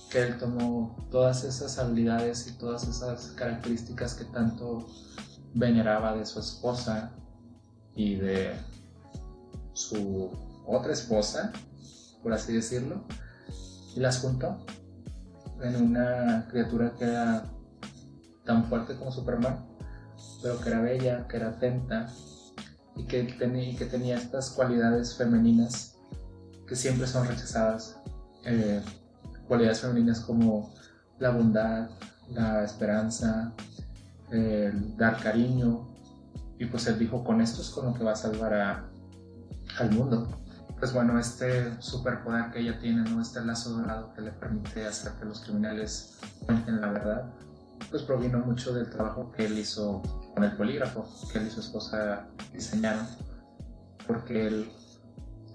que 0.10 0.22
él 0.22 0.38
tomó 0.38 0.96
todas 1.12 1.44
esas 1.44 1.78
habilidades 1.78 2.48
y 2.48 2.54
todas 2.54 2.88
esas 2.88 3.32
características 3.32 4.14
que 4.14 4.26
tanto 4.26 4.88
veneraba 5.54 6.16
de 6.16 6.26
su 6.26 6.40
esposa 6.40 7.12
y 7.96 8.16
de 8.16 8.54
su 9.74 10.30
otra 10.66 10.94
esposa, 10.94 11.52
por 12.24 12.34
así 12.34 12.54
decirlo, 12.54 13.04
y 13.96 14.00
las 14.00 14.20
juntó 14.20 14.58
en 15.62 15.76
una 15.76 16.48
criatura 16.50 16.94
que 16.98 17.06
era 17.06 17.46
tan 18.46 18.66
fuerte 18.66 18.96
como 18.96 19.12
Superman 19.12 19.76
pero 20.42 20.62
que 20.62 20.70
era 20.70 20.82
bella, 20.82 21.28
que 21.28 21.38
era 21.38 21.50
atenta 21.50 22.08
y 22.96 23.04
que, 23.04 23.24
tenía, 23.24 24.18
estas 24.18 24.52
cualidades 24.52 25.16
femeninas 25.16 25.96
que 26.68 26.76
siempre 26.76 27.08
son 27.08 27.28
rechazadas. 27.28 28.00
Eh, 28.46 28.82
cualidades 29.48 29.82
femeninas 29.82 30.22
como 30.22 30.74
la 31.20 31.32
bondad, 31.32 31.90
la 32.32 32.64
esperanza, 32.64 33.54
el 34.32 34.96
dar 34.98 35.22
cariño. 35.22 35.90
Y 36.58 36.66
pues 36.66 36.88
él 36.88 36.98
dijo, 36.98 37.24
con 37.24 37.42
esto 37.42 37.62
es 37.62 37.70
con 37.70 37.86
lo 37.86 37.94
que 37.94 38.04
va 38.04 38.14
a 38.14 38.16
salvar 38.16 38.86
al 39.78 39.92
mundo. 39.92 40.28
Pues 40.80 40.94
bueno, 40.94 41.20
este 41.20 41.82
superpoder 41.82 42.52
que 42.52 42.60
ella 42.60 42.80
tiene, 42.80 43.10
¿no? 43.10 43.22
este 43.22 43.44
lazo 43.44 43.72
dorado 43.78 44.14
que 44.14 44.22
le 44.22 44.32
permite 44.32 44.86
hacer 44.86 45.14
que 45.14 45.26
los 45.26 45.42
criminales 45.42 46.18
cuenten 46.46 46.82
la 46.82 46.92
verdad, 46.92 47.34
pues 47.90 48.04
provino 48.04 48.40
mucho 48.40 48.74
del 48.74 48.90
trabajo 48.90 49.32
que 49.32 49.46
él 49.46 49.58
hizo 49.58 50.02
con 50.34 50.44
el 50.44 50.56
polígrafo, 50.56 51.08
que 51.32 51.40
él 51.40 51.48
y 51.48 51.50
su 51.50 51.60
esposa 51.60 52.28
diseñaron, 52.54 53.06
porque 54.08 54.48
él 54.48 54.70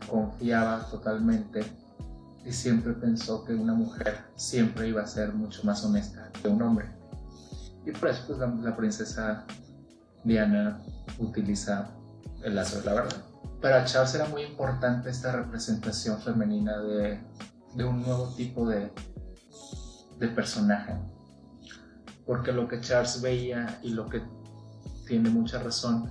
confiaba 0.08 0.86
totalmente 0.90 1.62
y 2.44 2.52
siempre 2.52 2.94
pensó 2.94 3.44
que 3.44 3.54
una 3.54 3.74
mujer 3.74 4.24
siempre 4.36 4.88
iba 4.88 5.02
a 5.02 5.06
ser 5.06 5.32
mucho 5.34 5.62
más 5.64 5.84
honesta 5.84 6.30
que 6.42 6.48
un 6.48 6.62
hombre. 6.62 6.86
Y 7.84 7.92
por 7.92 8.08
eso 8.08 8.24
pues, 8.26 8.38
la, 8.38 8.76
princesa 8.76 9.44
Diana 10.24 10.80
utiliza 11.18 11.90
el 12.42 12.54
lazo 12.54 12.80
de 12.80 12.86
la 12.86 12.94
verdad. 12.94 13.16
Para 13.60 13.84
Charles 13.84 14.14
era 14.14 14.26
muy 14.26 14.42
importante 14.42 15.10
esta 15.10 15.32
representación 15.32 16.18
femenina 16.20 16.78
de, 16.78 17.20
de 17.74 17.84
un 17.84 18.02
nuevo 18.02 18.28
tipo 18.34 18.66
de, 18.66 18.90
de 20.18 20.28
personaje 20.28 20.94
porque 22.30 22.52
lo 22.52 22.68
que 22.68 22.80
Charles 22.80 23.20
veía 23.20 23.80
y 23.82 23.88
lo 23.88 24.08
que 24.08 24.22
tiene 25.04 25.30
mucha 25.30 25.60
razón 25.60 26.08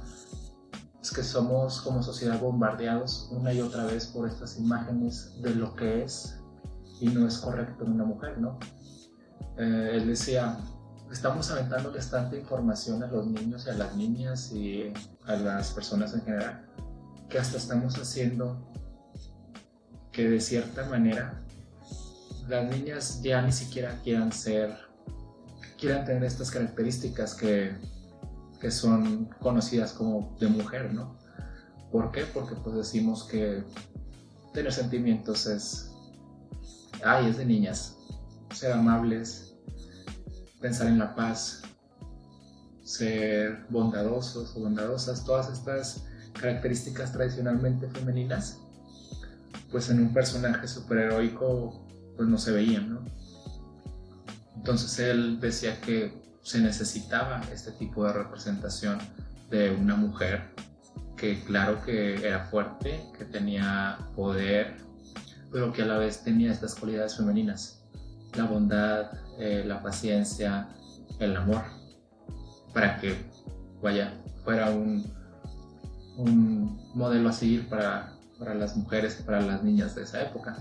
es 1.02 1.12
que 1.12 1.24
somos 1.24 1.80
como 1.80 2.04
sociedad 2.04 2.42
bombardeados 2.42 3.30
una 3.32 3.54
y 3.54 3.62
otra 3.62 3.86
vez 3.86 4.08
por 4.08 4.28
estas 4.28 4.58
imágenes 4.58 5.42
de 5.42 5.56
lo 5.56 5.74
que 5.78 6.04
es 6.04 6.38
y 7.00 7.08
no 7.08 7.26
es 7.26 7.38
correcto 7.38 7.86
en 7.86 7.94
una 7.94 8.04
mujer, 8.04 8.38
¿no? 8.38 8.60
Eh, 9.58 9.92
él 9.94 10.08
decía, 10.08 10.58
estamos 11.10 11.50
aventándoles 11.52 12.12
tanta 12.12 12.36
información 12.36 13.02
a 13.02 13.08
los 13.08 13.26
niños 13.26 13.66
y 13.66 13.70
a 13.70 13.76
las 13.76 13.96
niñas 13.96 14.52
y 14.52 14.92
a 15.26 15.38
las 15.38 15.72
personas 15.72 16.14
en 16.16 16.24
general 16.24 16.68
que 17.30 17.40
hasta 17.40 17.56
estamos 17.56 17.96
haciendo 17.96 18.70
que 20.12 20.28
de 20.28 20.42
cierta 20.42 20.86
manera 20.88 21.42
las 22.50 22.70
niñas 22.70 23.22
ya 23.24 23.42
ni 23.42 23.54
siquiera 23.54 23.98
quieran 24.04 24.34
ser 24.34 24.89
quieran 25.80 26.06
tener 26.06 26.24
estas 26.24 26.52
características 26.52 27.34
que, 27.34 27.76
que 28.60 28.72
son 28.72 29.26
conocidas 29.40 29.94
como 29.94 30.36
de 30.40 30.48
mujer, 30.48 30.94
¿no? 30.94 31.18
¿Por 31.92 32.12
qué? 32.12 32.24
Porque 32.26 32.56
pues 32.56 32.76
decimos 32.76 33.24
que 33.24 33.64
tener 34.54 34.72
sentimientos 34.72 35.46
es, 35.48 35.92
ay, 37.04 37.30
es 37.30 37.38
de 37.38 37.46
niñas, 37.46 37.98
ser 38.54 38.74
amables, 38.74 39.56
pensar 40.60 40.88
en 40.88 41.00
la 41.00 41.16
paz, 41.16 41.62
ser 42.84 43.66
bondadosos 43.70 44.56
o 44.56 44.60
bondadosas, 44.60 45.24
todas 45.24 45.50
estas 45.52 46.04
características 46.34 47.14
tradicionalmente 47.14 47.90
femeninas, 47.90 48.60
pues 49.72 49.90
en 49.90 50.00
un 50.00 50.14
personaje 50.14 50.68
superheroico 50.68 51.88
pues 52.18 52.28
no 52.28 52.38
se 52.38 52.52
veían, 52.52 52.96
¿no? 52.96 53.19
Entonces 54.60 55.00
él 55.00 55.40
decía 55.40 55.80
que 55.80 56.22
se 56.42 56.60
necesitaba 56.60 57.42
este 57.54 57.72
tipo 57.72 58.04
de 58.06 58.12
representación 58.12 59.00
de 59.50 59.72
una 59.72 59.96
mujer 59.96 60.54
que 61.16 61.42
claro 61.46 61.82
que 61.82 62.16
era 62.28 62.44
fuerte, 62.48 63.06
que 63.18 63.24
tenía 63.24 63.98
poder, 64.18 64.76
pero 65.50 65.72
que 65.72 65.84
a 65.84 65.86
la 65.86 65.98
vez 65.98 66.26
tenía 66.26 66.52
estas 66.52 66.76
cualidades 66.76 67.16
femeninas, 67.16 67.86
la 68.36 68.44
bondad, 68.44 69.12
eh, 69.40 69.64
la 69.66 69.82
paciencia, 69.82 70.68
el 71.20 71.38
amor, 71.38 71.64
para 72.74 73.00
que, 73.00 73.16
vaya, 73.82 74.22
fuera 74.44 74.72
un, 74.72 75.18
modelo 76.96 77.30
a 77.30 77.32
seguir 77.32 77.70
para, 77.70 78.14
para 78.38 78.54
las 78.56 78.76
mujeres 78.76 79.24
para 79.26 79.40
las 79.40 79.64
niñas 79.64 79.96
de 79.96 80.04
esa 80.04 80.22
época. 80.22 80.58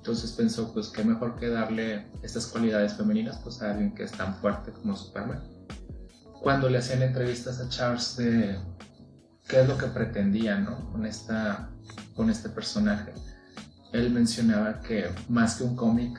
Entonces 0.00 0.32
pensó, 0.32 0.72
pues 0.72 0.88
qué 0.88 1.04
mejor 1.04 1.36
que 1.36 1.50
darle 1.50 2.06
estas 2.22 2.46
cualidades 2.46 2.94
femeninas 2.94 3.38
pues 3.44 3.60
a 3.60 3.72
alguien 3.72 3.94
que 3.94 4.04
es 4.04 4.12
tan 4.12 4.34
fuerte 4.36 4.72
como 4.72 4.96
Superman. 4.96 5.42
Cuando 6.40 6.70
le 6.70 6.78
hacían 6.78 7.02
entrevistas 7.02 7.60
a 7.60 7.68
Charles 7.68 8.16
de 8.16 8.58
qué 9.46 9.60
es 9.60 9.68
lo 9.68 9.76
que 9.76 9.88
pretendía 9.88 10.56
¿no? 10.56 10.90
con, 10.90 11.04
esta, 11.04 11.68
con 12.16 12.30
este 12.30 12.48
personaje, 12.48 13.12
él 13.92 14.10
mencionaba 14.10 14.80
que 14.80 15.10
más 15.28 15.56
que 15.56 15.64
un 15.64 15.76
cómic, 15.76 16.18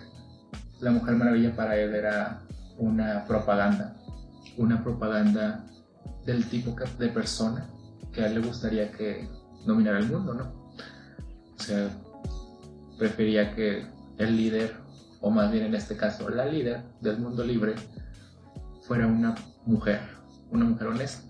La 0.80 0.92
Mujer 0.92 1.16
Maravilla 1.16 1.56
para 1.56 1.76
él 1.76 1.96
era 1.96 2.44
una 2.78 3.26
propaganda, 3.26 3.98
una 4.58 4.84
propaganda 4.84 5.66
del 6.24 6.48
tipo 6.50 6.76
de 7.00 7.08
persona 7.10 7.68
que 8.14 8.22
a 8.22 8.28
él 8.28 8.36
le 8.36 8.48
gustaría 8.48 8.92
que 8.92 9.28
dominara 9.66 9.98
el 9.98 10.08
mundo, 10.08 10.36
¿no? 10.36 10.72
O 11.56 11.64
sea, 11.64 11.90
prefería 13.02 13.56
que 13.56 13.88
el 14.20 14.38
líder, 14.38 14.76
o 15.22 15.32
más 15.32 15.52
bien 15.52 15.64
en 15.66 15.74
este 15.74 15.98
caso 15.98 16.30
la 16.30 16.46
líder 16.46 16.84
del 17.02 17.18
mundo 17.18 17.44
libre, 17.44 17.74
fuera 18.84 19.08
una 19.08 19.34
mujer, 19.66 20.02
una 20.52 20.66
mujer 20.66 20.86
honesta, 20.86 21.24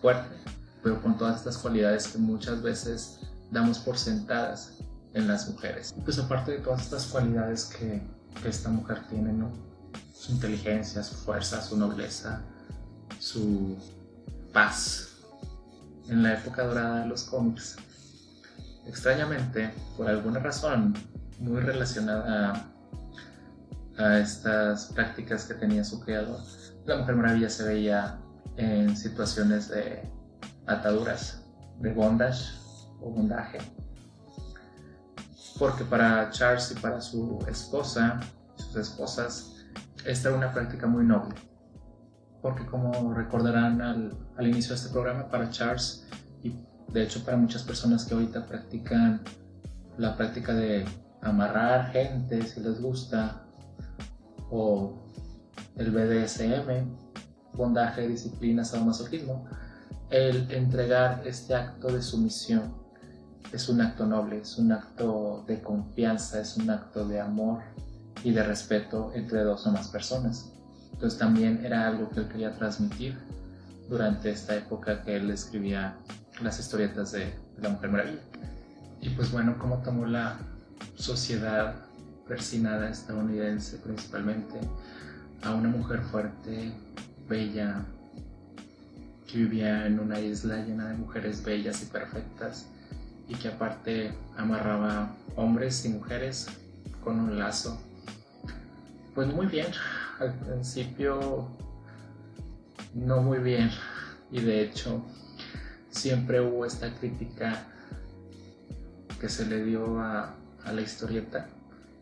fuerte, 0.00 0.34
pero 0.82 1.02
con 1.02 1.18
todas 1.18 1.36
estas 1.36 1.58
cualidades 1.58 2.08
que 2.08 2.16
muchas 2.16 2.62
veces 2.62 3.20
damos 3.50 3.78
por 3.80 3.98
sentadas 3.98 4.78
en 5.12 5.28
las 5.28 5.46
mujeres. 5.50 5.94
Pues 6.02 6.18
aparte 6.18 6.52
de 6.52 6.58
todas 6.60 6.84
estas 6.84 7.04
cualidades 7.08 7.66
que, 7.66 8.00
esta 8.48 8.70
mujer 8.70 9.02
tiene, 9.10 9.34
¿no? 9.34 9.50
Su 10.14 10.32
inteligencia, 10.32 11.02
su 11.02 11.14
fuerza, 11.14 11.60
su 11.60 11.76
nobleza, 11.76 12.40
su 13.18 13.76
paz. 14.54 15.08
En 16.08 16.22
la 16.22 16.34
época 16.38 16.64
dorada 16.64 17.00
de 17.00 17.06
los 17.06 17.24
cómics, 17.24 17.76
extrañamente, 18.86 19.70
por 19.96 20.08
alguna 20.08 20.40
razón 20.40 20.94
muy 21.38 21.60
relacionada 21.60 22.64
a, 23.98 24.18
estas 24.18 24.86
prácticas 24.86 25.44
que 25.44 25.54
tenía 25.54 25.84
su 25.84 26.00
creador, 26.00 26.40
la 26.84 26.96
Mujer 26.98 27.16
Maravilla 27.16 27.50
se 27.50 27.64
veía 27.64 28.18
en 28.56 28.96
situaciones 28.96 29.68
de 29.68 30.10
ataduras, 30.66 31.42
de 31.80 31.92
bondage 31.92 32.44
o 33.00 33.10
bondaje. 33.10 33.58
Porque 35.58 35.84
para 35.84 36.30
Charles 36.30 36.70
y 36.70 36.74
para 36.80 37.00
su 37.00 37.44
esposa, 37.48 38.20
sus 38.56 38.76
esposas, 38.76 39.52
esta 40.04 40.28
era 40.28 40.36
una 40.36 40.52
práctica 40.52 40.86
muy 40.86 41.04
noble. 41.04 41.34
Porque 42.42 42.66
como 42.66 43.14
recordarán 43.14 43.80
al, 43.80 44.16
al 44.36 44.46
inicio 44.46 44.70
de 44.70 44.76
este 44.76 44.90
programa, 44.90 45.28
para 45.28 45.50
Charles 45.50 46.06
de 46.92 47.02
hecho, 47.02 47.24
para 47.24 47.36
muchas 47.36 47.62
personas 47.62 48.04
que 48.04 48.14
ahorita 48.14 48.46
practican 48.46 49.22
la 49.98 50.16
práctica 50.16 50.54
de 50.54 50.84
amarrar 51.22 51.92
gente 51.92 52.42
si 52.42 52.60
les 52.60 52.80
gusta, 52.80 53.42
o 54.50 54.94
el 55.76 55.90
BDSM, 55.90 56.86
bondaje, 57.54 58.06
disciplina, 58.06 58.64
sadomasoquismo, 58.64 59.46
el 60.10 60.50
entregar 60.50 61.22
este 61.26 61.54
acto 61.54 61.88
de 61.88 62.00
sumisión 62.00 62.74
es 63.52 63.68
un 63.68 63.80
acto 63.80 64.06
noble, 64.06 64.38
es 64.38 64.58
un 64.58 64.72
acto 64.72 65.44
de 65.46 65.60
confianza, 65.60 66.40
es 66.40 66.56
un 66.56 66.70
acto 66.70 67.06
de 67.06 67.20
amor 67.20 67.62
y 68.22 68.30
de 68.32 68.42
respeto 68.42 69.12
entre 69.14 69.42
dos 69.42 69.66
o 69.66 69.72
más 69.72 69.88
personas. 69.88 70.52
Entonces 70.92 71.18
también 71.18 71.64
era 71.64 71.86
algo 71.88 72.08
que 72.10 72.20
él 72.20 72.28
quería 72.28 72.54
transmitir 72.54 73.18
durante 73.88 74.30
esta 74.30 74.56
época 74.56 75.02
que 75.02 75.16
él 75.16 75.30
escribía 75.30 75.96
las 76.40 76.58
historietas 76.58 77.12
de, 77.12 77.32
la 77.58 77.70
Mujer 77.70 77.90
Maravilla. 77.90 78.20
Y 79.00 79.10
pues 79.10 79.32
bueno, 79.32 79.56
cómo 79.58 79.82
tomó 79.82 80.06
la 80.06 80.38
sociedad 80.96 81.74
persinada 82.28 82.90
estadounidense 82.90 83.78
principalmente 83.78 84.58
a 85.42 85.54
una 85.54 85.68
mujer 85.68 86.00
fuerte, 86.02 86.72
bella, 87.28 87.84
que 89.26 89.38
vivía 89.38 89.86
en 89.86 89.98
una 90.00 90.20
isla 90.20 90.56
llena 90.58 90.88
de 90.88 90.96
mujeres 90.96 91.44
bellas 91.44 91.82
y 91.82 91.86
perfectas 91.86 92.66
y 93.28 93.34
que 93.34 93.48
aparte 93.48 94.12
amarraba 94.36 95.14
hombres 95.34 95.84
y 95.84 95.88
mujeres 95.88 96.48
con 97.02 97.18
un 97.20 97.38
lazo. 97.38 97.80
Pues 99.14 99.32
muy 99.32 99.46
bien, 99.46 99.66
al 100.20 100.34
principio 100.34 101.48
no 102.94 103.20
muy 103.20 103.38
bien 103.38 103.70
y 104.30 104.40
de 104.40 104.62
hecho 104.62 105.04
siempre 105.96 106.40
hubo 106.40 106.64
esta 106.64 106.94
crítica 106.94 107.64
que 109.20 109.28
se 109.28 109.46
le 109.46 109.64
dio 109.64 110.00
a, 110.00 110.34
la 110.72 110.80
historieta, 110.80 111.46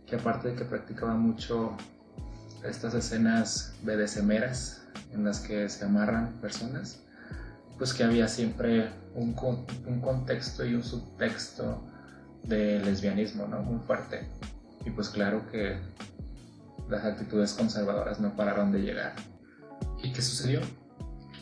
que 0.06 0.16
aparte 0.16 0.48
de 0.48 0.54
que 0.54 0.64
practicaba 0.64 1.14
mucho 1.14 1.76
estas 2.64 2.94
escenas 2.94 3.74
bedecemeras 3.82 4.86
en 5.12 5.22
las 5.22 5.40
que 5.40 5.68
se 5.68 5.84
amarran 5.84 6.40
personas, 6.40 7.00
pues 7.76 7.92
que 7.92 8.04
había 8.04 8.26
siempre 8.26 8.90
un, 9.14 9.36
un 9.86 10.00
contexto 10.00 10.64
y 10.64 10.74
un 10.74 10.82
subtexto 10.82 11.82
de 12.42 12.80
lesbianismo, 12.80 13.46
¿no? 13.46 13.62
Muy 13.62 13.80
fuerte. 13.80 14.26
Y 14.86 14.90
pues 14.90 15.10
claro 15.10 15.46
que 15.50 15.78
las 16.88 17.04
actitudes 17.04 17.52
conservadoras 17.52 18.18
no 18.18 18.34
pararon 18.34 18.72
de 18.72 18.80
llegar. 18.80 19.14
¿Y 20.02 20.12
qué 20.12 20.22
sucedió? 20.22 20.60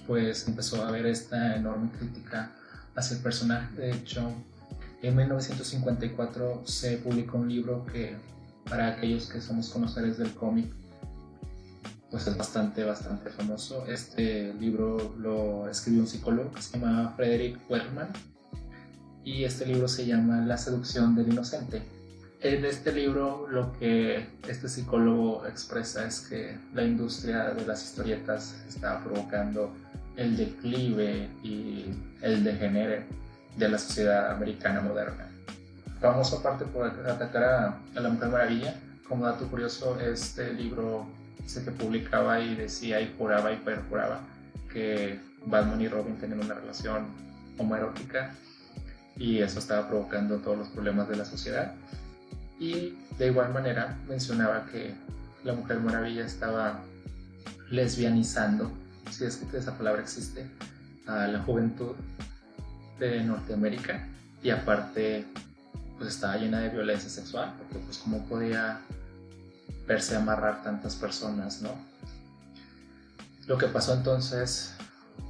Pues 0.06 0.46
empezó 0.48 0.84
a 0.84 0.88
haber 0.88 1.06
esta 1.06 1.56
enorme 1.56 1.90
crítica 1.98 2.52
hacia 2.94 3.16
el 3.16 3.22
personaje. 3.22 3.74
De 3.76 3.92
hecho, 3.92 4.32
en 5.02 5.16
1954 5.16 6.62
se 6.64 6.98
publicó 6.98 7.38
un 7.38 7.48
libro 7.48 7.84
que 7.86 8.16
para 8.68 8.88
aquellos 8.88 9.26
que 9.26 9.40
somos 9.40 9.68
conocedores 9.68 10.18
del 10.18 10.32
cómic, 10.32 10.72
pues 12.10 12.26
es 12.26 12.36
bastante, 12.36 12.84
bastante 12.84 13.30
famoso. 13.30 13.86
Este 13.86 14.54
libro 14.54 15.14
lo 15.18 15.68
escribió 15.68 16.02
un 16.02 16.06
psicólogo 16.06 16.52
que 16.52 16.62
se 16.62 16.78
llama 16.78 17.14
Frederick 17.16 17.58
Werman 17.70 18.08
y 19.24 19.44
este 19.44 19.66
libro 19.66 19.88
se 19.88 20.06
llama 20.06 20.44
La 20.44 20.58
seducción 20.58 21.14
del 21.14 21.32
inocente. 21.32 21.82
En 22.42 22.64
este 22.64 22.90
libro 22.90 23.46
lo 23.48 23.72
que 23.74 24.26
este 24.48 24.68
psicólogo 24.68 25.46
expresa 25.46 26.05
es 26.05 26.22
que 26.22 26.59
la 26.74 26.83
industria 26.83 27.50
de 27.50 27.64
las 27.64 27.85
historietas 27.85 28.57
está 28.68 28.98
provocando 28.98 29.72
el 30.16 30.37
declive 30.37 31.28
y 31.44 31.85
el 32.20 32.42
degenere 32.42 33.05
de 33.57 33.68
la 33.68 33.78
sociedad 33.78 34.33
americana 34.33 34.81
moderna. 34.81 35.28
Vamos 36.00 36.33
aparte 36.33 36.64
por 36.64 36.88
atacar 36.88 37.44
a, 37.44 38.00
la 38.00 38.09
Mujer 38.09 38.28
Maravilla. 38.28 38.74
Como 39.09 39.24
dato 39.24 39.46
curioso, 39.46 40.00
este 40.00 40.52
libro 40.52 41.07
se 41.46 41.64
que 41.64 41.70
publicaba 41.70 42.40
y 42.40 42.57
decía 42.57 43.00
y 43.00 43.14
juraba 43.16 43.52
y 43.52 43.57
perjuraba 43.59 44.18
que 44.72 45.20
Batman 45.46 45.81
y 45.81 45.87
Robin 45.87 46.16
tenían 46.16 46.40
una 46.40 46.55
relación 46.55 47.07
homoerótica 47.57 48.35
y 49.16 49.38
eso 49.38 49.61
estaba 49.61 49.88
provocando 49.88 50.38
todos 50.38 50.59
los 50.59 50.68
problemas 50.70 51.09
de 51.09 51.16
la 51.16 51.24
sociedad. 51.24 51.74
Y 52.62 52.96
de 53.18 53.27
igual 53.27 53.53
manera 53.53 53.98
mencionaba 54.07 54.66
que 54.66 54.94
la 55.42 55.53
Mujer 55.53 55.81
Maravilla 55.81 56.25
estaba 56.25 56.81
lesbianizando 57.70 58.70
si 59.11 59.25
es 59.25 59.38
que 59.38 59.57
esa 59.57 59.77
palabra 59.77 60.01
existe, 60.01 60.48
a 61.09 61.27
la 61.27 61.40
juventud 61.40 61.96
de 63.01 63.25
Norteamérica 63.25 64.07
y 64.44 64.51
aparte 64.51 65.27
pues 65.98 66.14
estaba 66.14 66.37
llena 66.37 66.61
de 66.61 66.68
violencia 66.68 67.11
sexual, 67.11 67.53
porque 67.59 67.85
pues 67.85 67.98
cómo 67.98 68.25
podía 68.27 68.79
verse 69.88 70.14
amarrar 70.14 70.62
tantas 70.62 70.94
personas, 70.94 71.62
¿no? 71.62 71.70
Lo 73.48 73.59
que 73.59 73.66
pasó 73.66 73.92
entonces 73.94 74.72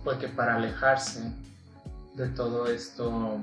fue 0.04 0.18
que 0.18 0.28
para 0.28 0.56
alejarse 0.56 1.32
de 2.14 2.28
todo 2.28 2.66
esto, 2.66 3.38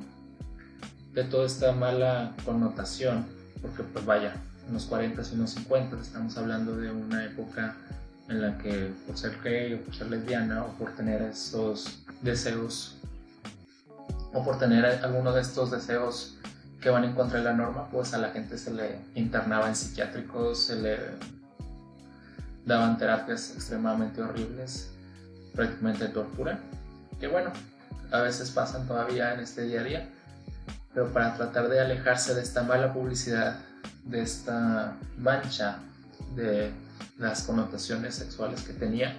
de 1.13 1.23
toda 1.23 1.47
esta 1.47 1.71
mala 1.71 2.35
connotación, 2.45 3.38
porque 3.61 3.83
pues 3.83 4.05
vaya, 4.05 4.33
en 4.67 4.73
los 4.73 4.85
40 4.85 5.21
y 5.21 5.33
en 5.33 5.41
los 5.41 5.51
50 5.51 5.97
estamos 6.01 6.37
hablando 6.37 6.75
de 6.77 6.91
una 6.91 7.25
época 7.25 7.75
en 8.29 8.41
la 8.41 8.57
que 8.59 8.91
por 9.07 9.17
ser 9.17 9.37
gay 9.43 9.73
o 9.73 9.81
por 9.81 9.95
ser 9.95 10.09
lesbiana 10.09 10.63
o 10.63 10.67
por 10.73 10.95
tener 10.95 11.21
esos 11.21 12.03
deseos 12.21 12.97
o 14.33 14.43
por 14.43 14.59
tener 14.59 14.85
alguno 14.85 15.31
de 15.33 15.41
estos 15.41 15.71
deseos 15.71 16.37
que 16.79 16.89
van 16.89 17.03
en 17.03 17.13
contra 17.13 17.39
de 17.39 17.45
la 17.45 17.53
norma, 17.53 17.89
pues 17.89 18.13
a 18.13 18.17
la 18.17 18.29
gente 18.29 18.57
se 18.57 18.71
le 18.71 18.99
internaba 19.15 19.67
en 19.67 19.75
psiquiátricos, 19.75 20.65
se 20.65 20.75
le 20.75 20.97
daban 22.65 22.97
terapias 22.97 23.51
extremadamente 23.55 24.21
horribles, 24.21 24.91
prácticamente 25.53 26.07
tortura, 26.07 26.59
que 27.19 27.27
bueno, 27.27 27.51
a 28.11 28.21
veces 28.21 28.51
pasan 28.51 28.87
todavía 28.87 29.33
en 29.33 29.41
este 29.41 29.63
día 29.63 29.81
a 29.81 29.83
día, 29.83 30.09
pero 30.93 31.11
para 31.13 31.35
tratar 31.35 31.69
de 31.69 31.79
alejarse 31.79 32.33
de 32.33 32.41
esta 32.41 32.63
mala 32.63 32.93
publicidad, 32.93 33.59
de 34.05 34.21
esta 34.21 34.93
mancha 35.17 35.79
de 36.35 36.71
las 37.17 37.43
connotaciones 37.43 38.15
sexuales 38.15 38.61
que 38.61 38.73
tenía, 38.73 39.15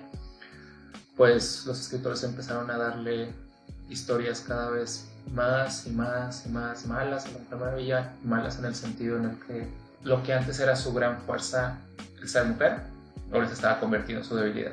pues 1.17 1.65
los 1.67 1.81
escritores 1.81 2.23
empezaron 2.25 2.71
a 2.71 2.79
darle 2.79 3.33
historias 3.89 4.41
cada 4.47 4.71
vez 4.71 5.07
más 5.33 5.87
y 5.87 5.91
más 5.91 6.47
y 6.47 6.49
más 6.49 6.87
malas 6.87 7.27
a 7.27 7.29
la 7.29 7.39
Mujer 7.39 7.59
Maravilla, 7.59 8.13
malas 8.25 8.59
en 8.59 8.65
el 8.65 8.75
sentido 8.75 9.19
en 9.19 9.25
el 9.25 9.39
que 9.47 9.69
lo 10.03 10.23
que 10.23 10.33
antes 10.33 10.59
era 10.61 10.77
su 10.77 10.93
gran 10.95 11.21
fuerza, 11.23 11.79
el 12.21 12.29
ser 12.29 12.47
mujer, 12.47 12.79
ahora 13.33 13.47
se 13.49 13.55
estaba 13.55 13.79
convirtiendo 13.79 14.23
en 14.23 14.29
su 14.29 14.35
debilidad. 14.35 14.73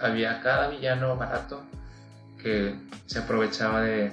Había 0.00 0.40
cada 0.40 0.68
villano 0.68 1.16
barato 1.16 1.62
que 2.40 2.76
se 3.06 3.18
aprovechaba 3.18 3.82
de, 3.82 4.12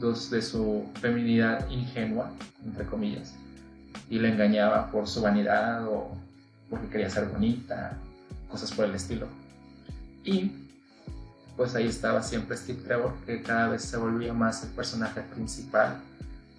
de 0.00 0.42
su 0.42 0.88
feminidad 1.00 1.68
ingenua, 1.70 2.30
entre 2.64 2.86
comillas, 2.86 3.34
y 4.08 4.18
le 4.18 4.32
engañaba 4.32 4.90
por 4.90 5.08
su 5.08 5.20
vanidad 5.22 5.86
o 5.88 6.10
porque 6.70 6.88
quería 6.88 7.10
ser 7.10 7.26
bonita, 7.26 7.96
cosas 8.50 8.72
por 8.72 8.84
el 8.84 8.94
estilo. 8.94 9.26
Y 10.24 10.52
pues 11.56 11.74
ahí 11.74 11.86
estaba 11.86 12.22
siempre 12.22 12.56
Steve 12.56 12.80
Trevor, 12.82 13.14
que 13.26 13.42
cada 13.42 13.68
vez 13.68 13.82
se 13.82 13.96
volvía 13.96 14.32
más 14.32 14.62
el 14.62 14.70
personaje 14.70 15.22
principal 15.22 16.00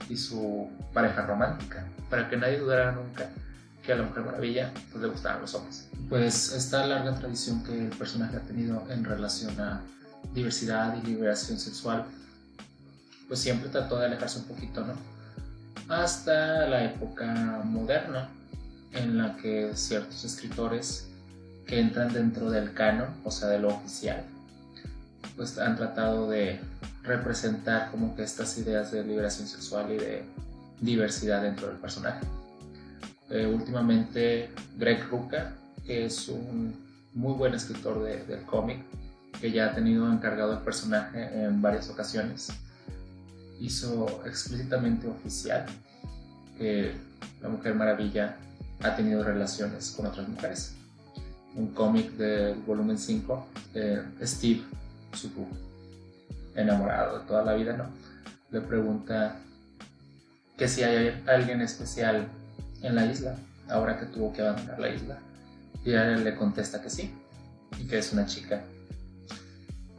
y 0.10 0.18
su 0.18 0.70
pareja 0.94 1.26
romántica, 1.26 1.86
para 2.10 2.30
que 2.30 2.36
nadie 2.36 2.60
dudara 2.60 2.92
nunca 2.92 3.30
que 3.86 3.94
a 3.94 3.96
la 3.96 4.04
Mujer 4.04 4.24
Maravilla 4.26 4.74
pues, 4.92 5.02
le 5.02 5.10
gustaban 5.10 5.42
los 5.42 5.56
hombres. 5.56 5.88
Pues 6.10 6.52
esta 6.52 6.86
larga 6.86 7.16
tradición 7.16 7.64
que 7.64 7.88
el 7.88 7.90
personaje 7.90 8.36
ha 8.36 8.42
tenido 8.42 8.84
en 8.90 9.06
relación 9.06 9.60
a 9.60 9.82
diversidad 10.34 10.96
y 11.02 11.08
liberación 11.08 11.58
sexual, 11.58 12.06
pues 13.30 13.40
siempre 13.40 13.70
trató 13.70 13.98
de 13.98 14.08
alejarse 14.08 14.40
un 14.40 14.46
poquito, 14.46 14.86
¿no? 14.86 14.94
Hasta 15.88 16.68
la 16.68 16.84
época 16.84 17.62
moderna, 17.64 18.30
en 18.92 19.18
la 19.18 19.38
que 19.38 19.72
ciertos 19.76 20.26
escritores 20.26 21.08
que 21.66 21.80
entran 21.80 22.12
dentro 22.12 22.50
del 22.50 22.74
canon, 22.74 23.10
o 23.24 23.32
sea, 23.32 23.50
de 23.50 23.60
lo 23.60 23.70
oficial, 23.70 24.24
pues 25.38 25.58
han 25.60 25.78
tratado 25.78 26.28
de 26.30 26.60
representar 27.04 27.92
como 27.92 28.16
que 28.16 28.24
estas 28.24 28.58
ideas 28.58 28.92
de 28.92 29.04
liberación 29.04 29.48
sexual 29.48 29.92
y 29.92 29.98
de 29.98 30.24
diversidad 30.82 31.44
dentro 31.44 31.68
del 31.68 31.78
personaje. 31.78 32.26
Eh, 33.30 33.46
últimamente 33.46 34.50
Greg 34.78 35.08
Rucka, 35.10 35.54
que 35.86 36.06
es 36.06 36.28
un 36.28 36.74
muy 37.14 37.34
buen 37.34 37.54
escritor 37.54 38.04
de, 38.04 38.24
del 38.26 38.44
cómic, 38.44 38.80
que 39.40 39.52
ya 39.52 39.68
ha 39.68 39.76
tenido 39.76 40.12
encargado 40.12 40.54
el 40.54 40.60
personaje 40.60 41.44
en 41.44 41.62
varias 41.62 41.90
ocasiones, 41.90 42.52
hizo 43.60 44.22
explícitamente 44.26 45.08
oficial 45.08 45.66
que 46.58 46.94
la 47.42 47.50
Mujer 47.50 47.76
Maravilla 47.76 48.36
ha 48.82 48.96
tenido 48.96 49.24
relaciones 49.24 49.92
con 49.92 50.06
otras 50.06 50.28
mujeres. 50.28 50.76
Un 51.56 51.74
cómic 51.74 52.12
del 52.12 52.56
volumen 52.60 52.98
5, 52.98 53.48
de 53.74 54.04
Steve 54.24 54.64
su 55.14 55.30
enamorado 56.56 57.20
de 57.20 57.26
toda 57.26 57.44
la 57.44 57.54
vida, 57.54 57.76
¿no? 57.76 57.86
Le 58.52 58.62
pregunta 58.62 59.38
que 60.58 60.68
si 60.68 60.84
hay 60.84 61.24
alguien 61.28 61.62
especial 61.62 62.28
en 62.82 62.96
la 62.96 63.06
isla, 63.06 63.36
ahora 63.70 64.00
que 64.00 64.06
tuvo 64.06 64.34
que 64.34 64.42
abandonar 64.42 64.80
la 64.80 64.90
isla. 64.90 65.20
Y 65.86 65.92
él 65.92 66.24
le 66.24 66.36
contesta 66.36 66.82
que 66.82 66.90
sí, 66.90 67.12
y 67.80 67.88
que 67.88 68.00
es 68.00 68.12
una 68.14 68.26
chica. 68.26 68.62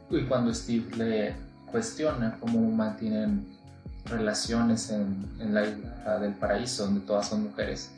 Y 0.09 0.23
cuando 0.25 0.53
Steve 0.53 0.95
le 0.95 1.50
cuestiona 1.71 2.37
cómo 2.39 2.69
mantienen 2.71 3.47
relaciones 4.05 4.89
en, 4.89 5.25
en 5.39 5.53
la 5.53 5.65
isla 5.65 6.19
del 6.19 6.33
paraíso, 6.33 6.85
donde 6.85 7.01
todas 7.01 7.29
son 7.29 7.43
mujeres, 7.43 7.91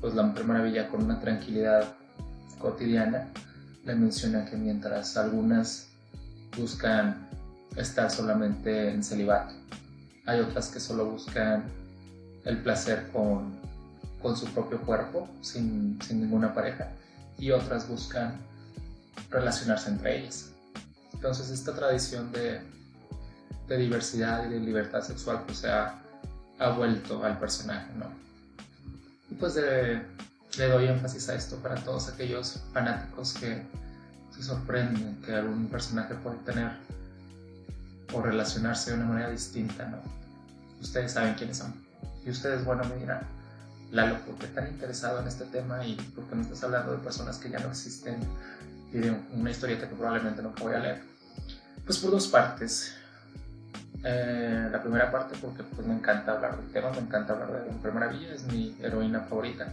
pues 0.00 0.14
la 0.14 0.22
Mujer 0.22 0.44
Maravilla 0.44 0.88
con 0.88 1.04
una 1.04 1.18
tranquilidad 1.20 1.94
cotidiana 2.58 3.28
le 3.84 3.94
menciona 3.94 4.44
que 4.44 4.56
mientras 4.56 5.16
algunas 5.16 5.88
buscan 6.56 7.28
estar 7.76 8.10
solamente 8.10 8.90
en 8.90 9.02
celibato. 9.02 9.54
Hay 10.26 10.40
otras 10.40 10.68
que 10.68 10.80
solo 10.80 11.06
buscan 11.06 11.64
el 12.44 12.58
placer 12.58 13.08
con, 13.12 13.54
con 14.20 14.36
su 14.36 14.46
propio 14.46 14.80
cuerpo, 14.80 15.28
sin, 15.40 15.98
sin, 16.02 16.20
ninguna 16.20 16.52
pareja, 16.52 16.90
y 17.38 17.50
otras 17.50 17.88
buscan 17.88 18.38
relacionarse 19.30 19.90
entre 19.90 20.20
ellas. 20.20 20.50
Entonces 21.12 21.50
esta 21.50 21.74
tradición 21.74 22.32
de, 22.32 22.60
de 23.68 23.76
diversidad 23.76 24.46
y 24.46 24.54
de 24.54 24.60
libertad 24.60 25.02
sexual 25.02 25.42
pues 25.46 25.58
se 25.58 25.70
ha, 25.70 26.02
vuelto 26.76 27.22
al 27.22 27.38
personaje, 27.38 27.92
¿no? 27.98 28.06
Y 29.30 29.34
pues 29.34 29.56
le 29.56 30.68
doy 30.68 30.86
énfasis 30.86 31.28
a 31.28 31.34
esto 31.34 31.56
para 31.56 31.74
todos 31.76 32.08
aquellos 32.08 32.60
fanáticos 32.72 33.34
que 33.34 33.62
se 34.34 34.42
sorprende 34.42 35.14
que 35.24 35.34
algún 35.34 35.66
personaje 35.68 36.14
puede 36.14 36.36
tener 36.38 36.72
o 38.12 38.22
relacionarse 38.22 38.90
de 38.90 38.96
una 38.96 39.06
manera 39.06 39.30
distinta, 39.30 39.86
¿no? 39.86 39.98
Ustedes 40.80 41.12
saben 41.12 41.34
quiénes 41.34 41.58
son. 41.58 41.74
Y 42.24 42.30
ustedes, 42.30 42.64
bueno, 42.64 42.84
me 42.84 42.96
dirán, 42.96 43.20
Lalo, 43.92 44.18
¿por 44.24 44.34
qué 44.36 44.48
tan 44.48 44.66
interesado 44.66 45.20
en 45.20 45.28
este 45.28 45.44
tema 45.46 45.84
y 45.86 45.94
por 45.94 46.24
qué 46.24 46.34
no 46.34 46.42
estás 46.42 46.64
hablando 46.64 46.92
de 46.92 46.98
personas 46.98 47.38
que 47.38 47.50
ya 47.50 47.58
no 47.60 47.68
existen 47.68 48.18
y 48.92 48.98
de 48.98 49.10
una 49.32 49.50
historieta 49.50 49.88
que 49.88 49.94
probablemente 49.94 50.42
no 50.42 50.52
voy 50.60 50.74
a 50.74 50.78
leer? 50.78 51.02
Pues 51.84 51.98
por 51.98 52.10
dos 52.10 52.26
partes. 52.26 52.94
Eh, 54.04 54.68
la 54.70 54.80
primera 54.80 55.10
parte 55.10 55.36
porque 55.40 55.62
pues 55.62 55.86
me 55.86 55.94
encanta 55.94 56.32
hablar 56.32 56.56
del 56.56 56.70
tema, 56.70 56.90
me 56.90 56.98
encanta 56.98 57.32
hablar 57.32 57.64
de 57.64 57.88
la 57.88 57.94
Maravilla, 57.94 58.34
es 58.34 58.44
mi 58.44 58.76
heroína 58.80 59.20
favorita. 59.20 59.72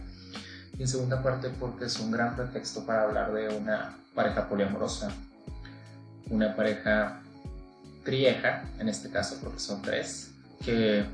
Y 0.78 0.82
en 0.82 0.88
segunda 0.88 1.22
parte 1.22 1.50
porque 1.50 1.84
es 1.84 1.98
un 2.00 2.10
gran 2.10 2.34
pretexto 2.34 2.84
para 2.84 3.02
hablar 3.02 3.32
de 3.32 3.48
una 3.56 3.96
pareja 4.14 4.48
poliamorosa, 4.48 5.10
una 6.30 6.54
pareja 6.56 7.20
trieja, 8.04 8.64
en 8.78 8.88
este 8.88 9.10
caso 9.10 9.38
porque 9.42 9.60
son 9.60 9.82
tres, 9.82 10.32
que 10.64 11.04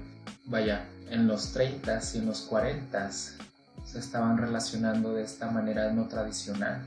vaya, 0.47 0.85
en 1.11 1.27
los 1.27 1.53
30 1.53 2.01
y 2.15 2.19
en 2.19 2.27
los 2.27 2.43
40 2.43 3.11
se 3.13 3.99
estaban 3.99 4.39
relacionando 4.39 5.13
de 5.13 5.25
esta 5.25 5.51
manera 5.51 5.93
no 5.93 6.07
tradicional, 6.07 6.83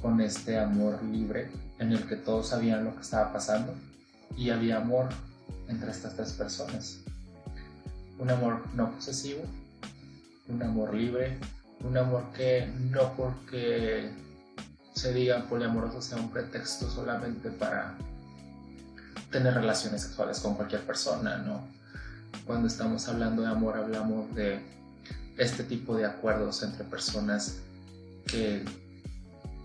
con 0.00 0.20
este 0.20 0.58
amor 0.58 1.02
libre 1.02 1.50
en 1.78 1.92
el 1.92 2.06
que 2.06 2.16
todos 2.16 2.48
sabían 2.48 2.84
lo 2.84 2.94
que 2.94 3.02
estaba 3.02 3.32
pasando 3.32 3.74
y 4.36 4.50
había 4.50 4.78
amor 4.78 5.08
entre 5.68 5.90
estas 5.90 6.14
tres 6.14 6.32
personas. 6.32 7.00
Un 8.18 8.30
amor 8.30 8.62
no 8.74 8.92
posesivo, 8.92 9.42
un 10.48 10.62
amor 10.62 10.94
libre, 10.94 11.38
un 11.80 11.96
amor 11.96 12.24
que 12.32 12.66
no 12.90 13.12
porque 13.16 14.10
se 14.94 15.12
diga 15.12 15.44
poliamoroso 15.48 16.00
sea 16.00 16.18
un 16.18 16.30
pretexto 16.30 16.88
solamente 16.88 17.50
para 17.50 17.94
tener 19.30 19.54
relaciones 19.54 20.02
sexuales 20.02 20.38
con 20.40 20.54
cualquier 20.54 20.82
persona, 20.82 21.38
¿no? 21.38 21.66
Cuando 22.46 22.68
estamos 22.68 23.08
hablando 23.08 23.42
de 23.42 23.48
amor 23.48 23.76
hablamos 23.76 24.32
de 24.34 24.60
este 25.36 25.64
tipo 25.64 25.96
de 25.96 26.06
acuerdos 26.06 26.62
entre 26.62 26.84
personas 26.84 27.56
que 28.26 28.64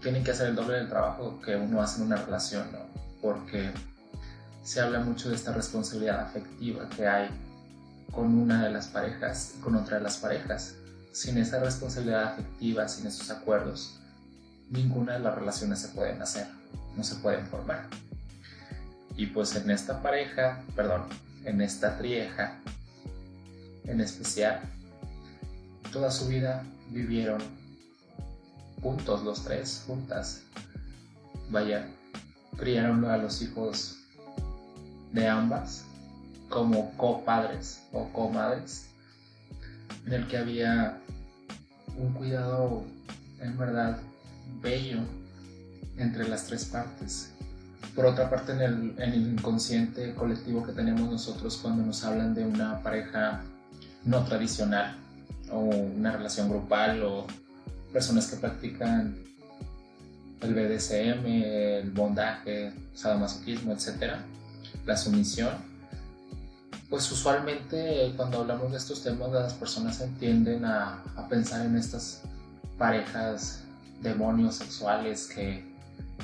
tienen 0.02 0.24
que 0.24 0.32
hacer 0.32 0.48
el 0.48 0.56
doble 0.56 0.78
del 0.78 0.90
trabajo 0.90 1.40
que 1.42 1.56
uno 1.56 1.82
hace 1.82 2.02
en 2.02 2.08
una 2.08 2.16
relación, 2.18 2.72
¿no? 2.72 2.80
Porque 3.22 3.72
se 4.70 4.80
habla 4.80 5.00
mucho 5.00 5.30
de 5.30 5.36
esta 5.36 5.52
responsabilidad 5.52 6.20
afectiva 6.20 6.88
que 6.90 7.08
hay 7.08 7.28
con 8.12 8.38
una 8.38 8.64
de 8.64 8.70
las 8.70 8.86
parejas 8.86 9.56
y 9.58 9.62
con 9.62 9.76
otra 9.76 9.98
de 9.98 10.04
las 10.04 10.18
parejas. 10.18 10.76
Sin 11.12 11.40
esa 11.40 11.60
responsabilidad 11.60 12.34
afectiva, 12.34 12.88
sin 12.88 13.08
esos 13.08 13.32
acuerdos, 13.32 14.00
ninguna 14.70 15.14
de 15.14 15.22
las 15.22 15.34
relaciones 15.34 15.80
se 15.80 15.88
pueden 15.88 16.22
hacer, 16.22 16.46
no 16.96 17.04
se 17.04 17.16
pueden 17.16 17.48
formar. 17.48 17.88
Y 19.18 19.26
pues 19.26 19.56
en 19.56 19.72
esta 19.72 20.04
pareja, 20.04 20.62
perdón, 20.76 21.06
en 21.46 21.62
esta 21.62 21.98
trieja 21.98 22.60
en 23.86 24.02
especial, 24.02 24.62
toda 25.92 26.12
su 26.12 26.28
vida 26.28 26.64
vivieron 26.92 27.42
juntos 28.84 29.24
los 29.24 29.44
tres, 29.44 29.84
juntas. 29.88 30.44
Vaya, 31.50 31.88
criaron 32.56 33.04
a 33.06 33.18
los 33.18 33.42
hijos 33.42 33.99
de 35.12 35.28
ambas 35.28 35.86
como 36.50 36.92
copadres 36.98 37.82
o 37.92 38.10
comadres, 38.10 38.88
en 40.06 40.14
el 40.14 40.28
que 40.28 40.38
había 40.38 40.98
un 41.98 42.14
cuidado 42.14 42.84
en 43.40 43.58
verdad 43.58 44.00
bello 44.62 45.00
entre 45.98 46.28
las 46.28 46.48
tres 46.48 46.66
partes. 46.66 47.32
Por 47.96 48.06
otra 48.06 48.30
parte, 48.30 48.54
en 48.54 48.62
el, 48.62 48.96
en 48.98 49.14
el 49.14 49.28
inconsciente 49.34 50.14
colectivo 50.14 50.66
que 50.66 50.72
tenemos 50.72 51.10
nosotros 51.10 51.58
cuando 51.62 51.86
nos 51.86 52.04
hablan 52.04 52.34
de 52.34 52.46
una 52.46 52.82
pareja 52.82 53.42
no 54.06 54.24
tradicional 54.24 54.96
o 55.52 55.60
una 55.60 56.12
relación 56.12 56.50
grupal 56.50 57.04
o 57.04 57.28
personas 57.92 58.28
que 58.28 58.38
practican 58.38 59.16
el 60.42 60.54
BDSM, 60.54 61.26
el 61.26 61.92
bondaje, 61.92 62.72
sadomasoquismo, 62.94 63.74
etc. 63.74 64.16
La 64.86 64.98
sumisión. 64.98 65.54
Pues 66.90 67.12
usualmente 67.12 68.14
cuando 68.18 68.40
hablamos 68.40 68.72
de 68.72 68.78
estos 68.78 69.04
temas 69.04 69.32
las 69.32 69.54
personas 69.54 70.04
tienden 70.20 70.66
a, 70.66 71.04
a 71.16 71.28
pensar 71.28 71.66
en 71.66 71.78
estas 71.78 72.22
parejas 72.78 73.64
demonios 74.02 74.56
sexuales 74.56 75.28
que 75.28 75.70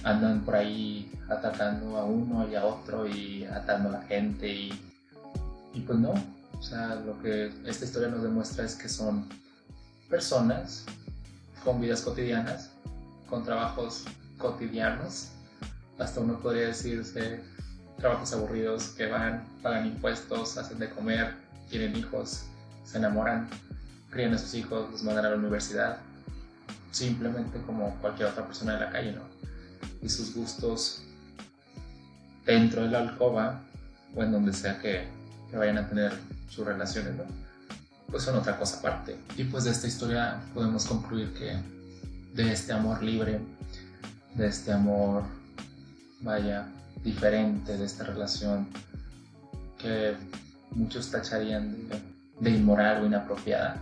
andan 0.04 0.44
por 0.44 0.56
ahí 0.56 1.12
atacando 1.30 1.98
a 1.98 2.06
uno 2.06 2.48
y 2.50 2.56
a 2.56 2.66
otro 2.66 3.08
y 3.08 3.46
atando 3.46 3.90
a 3.90 3.94
la 3.94 4.02
gente 4.04 4.48
y, 4.48 4.80
y 5.74 5.82
pues 5.82 6.00
no, 6.00 6.14
o 6.58 6.62
sea, 6.62 6.96
lo 6.96 7.22
que 7.22 7.52
esta 7.66 7.86
historia 7.86 8.10
nos 8.10 8.24
demuestra 8.24 8.66
es 8.66 8.76
que 8.76 8.90
son 8.90 9.28
personas 10.10 10.86
con 11.64 11.82
vidas 11.82 12.02
cotidianas, 12.02 12.72
con 13.30 13.44
trabajos 13.44 14.06
cotidianos, 14.38 15.30
hasta 15.98 16.20
uno 16.20 16.40
podría 16.40 16.68
decirse 16.68 17.42
trabajos 17.98 18.34
aburridos 18.34 18.90
que 18.90 19.08
van, 19.08 19.44
pagan 19.62 19.88
impuestos, 19.88 20.58
hacen 20.58 20.80
de 20.80 20.90
comer, 20.90 21.36
tienen 21.70 21.96
hijos, 21.96 22.46
se 22.84 22.98
enamoran, 22.98 23.50
crían 24.10 24.34
a 24.34 24.38
sus 24.38 24.54
hijos, 24.54 24.90
los 24.92 25.04
mandan 25.04 25.26
a 25.26 25.30
la 25.32 25.36
universidad, 25.36 25.98
simplemente 26.92 27.60
como 27.66 27.96
cualquier 28.02 28.30
otra 28.30 28.46
persona 28.46 28.74
de 28.74 28.80
la 28.86 28.92
calle, 28.92 29.12
¿no? 29.14 29.22
Y 30.02 30.10
sus 30.10 30.34
gustos 30.36 31.04
dentro 32.46 32.84
de 32.84 32.90
la 32.90 33.00
alcoba 33.00 33.62
o 34.16 34.24
en 34.24 34.32
donde 34.32 34.54
sea 34.54 34.80
que, 34.80 35.08
que 35.50 35.58
vayan 35.58 35.78
a 35.78 35.90
tener 35.90 36.14
sus 36.50 36.66
relaciones, 36.66 37.16
¿no? 37.16 37.24
Pues 38.10 38.24
son 38.24 38.38
otra 38.38 38.58
cosa 38.58 38.78
aparte. 38.80 39.18
Y 39.36 39.46
pues 39.46 39.64
de 39.64 39.72
esta 39.72 39.88
historia 39.88 40.42
podemos 40.54 40.86
concluir 40.86 41.34
que 41.34 41.58
de 42.34 42.52
este 42.52 42.72
amor 42.72 43.02
libre, 43.02 43.40
de 44.36 44.48
este 44.48 44.72
amor, 44.72 45.24
vaya, 46.22 46.68
diferente, 47.06 47.78
de 47.78 47.86
esta 47.86 48.04
relación 48.04 48.68
que 49.78 50.16
muchos 50.72 51.10
tacharían 51.12 51.78
de, 52.40 52.50
inmoral 52.50 53.04
o 53.04 53.06
inapropiada, 53.06 53.78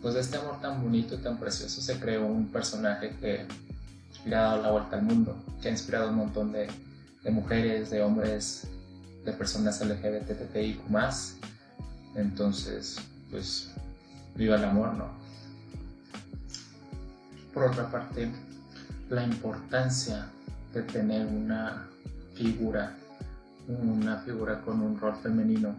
pues 0.00 0.14
de 0.14 0.20
este 0.20 0.36
amor 0.38 0.60
tan 0.60 0.80
bonito 0.80 1.16
y 1.16 1.18
tan 1.18 1.38
precioso 1.38 1.82
se 1.82 1.98
creó 1.98 2.24
un 2.24 2.46
personaje 2.48 3.16
que 3.20 3.46
le 4.24 4.36
ha 4.36 4.42
dado 4.42 4.62
la 4.62 4.70
vuelta 4.70 4.96
al 4.96 5.02
mundo, 5.02 5.36
que 5.60 5.68
ha 5.68 5.70
inspirado 5.72 6.08
un 6.08 6.16
montón 6.16 6.52
de, 6.52 6.68
mujeres, 7.30 7.90
de 7.90 8.02
hombres, 8.02 8.68
de 9.24 9.32
personas 9.32 9.84
LGBTTIQ 9.84 10.80
Entonces, 12.14 12.98
pues, 13.30 13.72
viva 14.36 14.54
el 14.54 14.64
amor, 14.64 14.94
¿no? 14.94 15.08
Por 17.52 17.64
otra 17.64 17.90
parte, 17.90 18.30
la 19.10 19.24
importancia 19.24 20.28
de 20.72 20.82
tener 20.82 21.26
una 21.26 21.88
figura, 22.36 22.94
una 23.66 24.18
figura 24.18 24.60
con 24.62 24.80
un 24.80 24.98
rol 25.00 25.16
femenino 25.16 25.74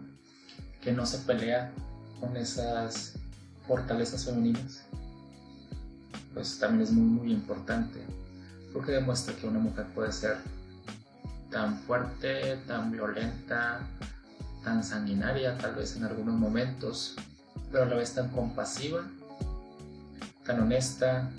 que 0.80 0.92
no 0.92 1.06
se 1.06 1.18
pelea 1.18 1.72
con 2.20 2.36
esas 2.36 3.14
fortalezas 3.66 4.24
femeninas, 4.24 4.84
pues 6.34 6.58
también 6.58 6.82
es 6.82 6.90
muy, 6.90 7.04
muy 7.04 7.32
importante, 7.32 8.00
porque 8.72 8.92
demuestra 8.92 9.34
que 9.36 9.46
una 9.46 9.58
mujer 9.58 9.86
puede 9.94 10.12
ser 10.12 10.38
tan 11.50 11.78
fuerte, 11.80 12.56
tan 12.66 12.90
violenta, 12.90 13.80
tan 14.64 14.82
sanguinaria 14.84 15.56
tal 15.58 15.74
vez 15.74 15.96
en 15.96 16.04
algunos 16.04 16.34
momentos, 16.34 17.16
pero 17.70 17.84
a 17.84 17.86
la 17.86 17.96
vez 17.96 18.14
tan 18.14 18.28
compasiva, 18.30 19.02
tan 20.44 20.60
honesta 20.60 21.30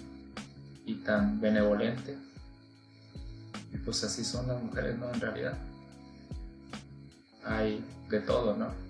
y 0.86 0.96
tan 0.96 1.40
benevolente. 1.40 2.18
Y 3.74 3.78
pues 3.78 4.04
así 4.04 4.24
son 4.24 4.48
las 4.48 4.62
mujeres, 4.62 4.98
¿no? 4.98 5.14
En 5.14 5.22
realidad. 5.22 5.58
Hay 7.46 7.84
de 8.10 8.20
todo, 8.22 8.56
¿no? 8.56 8.90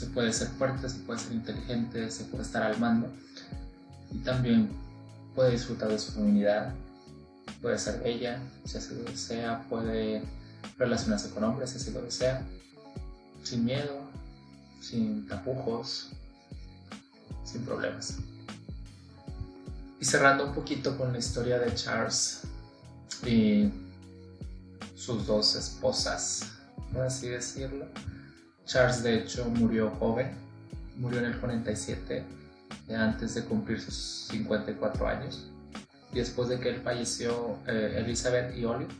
se 0.00 0.06
puede 0.06 0.32
ser 0.32 0.48
fuerte, 0.48 0.88
se 0.88 0.98
puede 1.00 1.18
ser 1.18 1.32
inteligente, 1.32 2.10
se 2.10 2.24
puede 2.24 2.42
estar 2.42 2.62
al 2.62 2.78
mando 2.78 3.08
y 4.12 4.18
también 4.18 4.70
puede 5.34 5.52
disfrutar 5.52 5.88
de 5.88 5.98
su 5.98 6.12
feminidad, 6.12 6.72
puede 7.60 7.78
ser 7.78 8.00
bella, 8.00 8.40
si 8.64 8.78
así 8.78 8.94
lo 8.94 9.02
desea, 9.02 9.66
puede 9.68 10.22
relacionarse 10.78 11.30
con 11.30 11.44
hombres 11.44 11.70
si 11.70 11.76
así 11.76 11.90
lo 11.90 12.02
desea, 12.02 12.46
sin 13.42 13.64
miedo, 13.64 14.00
sin 14.80 15.26
tapujos, 15.26 16.10
sin 17.44 17.62
problemas. 17.64 18.16
Y 20.00 20.04
cerrando 20.04 20.46
un 20.46 20.54
poquito 20.54 20.96
con 20.96 21.12
la 21.12 21.18
historia 21.18 21.58
de 21.58 21.74
Charles 21.74 22.42
y 23.26 23.70
sus 24.94 25.26
dos 25.26 25.54
esposas, 25.56 26.52
por 26.92 27.02
así 27.02 27.28
decirlo 27.28 27.86
Charles 28.70 29.02
de 29.02 29.16
hecho 29.16 29.46
murió 29.46 29.90
joven, 29.98 30.28
murió 30.96 31.18
en 31.18 31.24
el 31.24 31.36
47, 31.40 32.22
antes 32.96 33.34
de 33.34 33.44
cumplir 33.44 33.80
sus 33.80 34.28
54 34.30 35.08
años. 35.08 35.50
Después 36.12 36.48
de 36.48 36.60
que 36.60 36.68
él 36.68 36.80
falleció, 36.80 37.58
eh, 37.66 37.96
Elizabeth 37.98 38.56
y 38.56 38.64
Olive, 38.64 38.92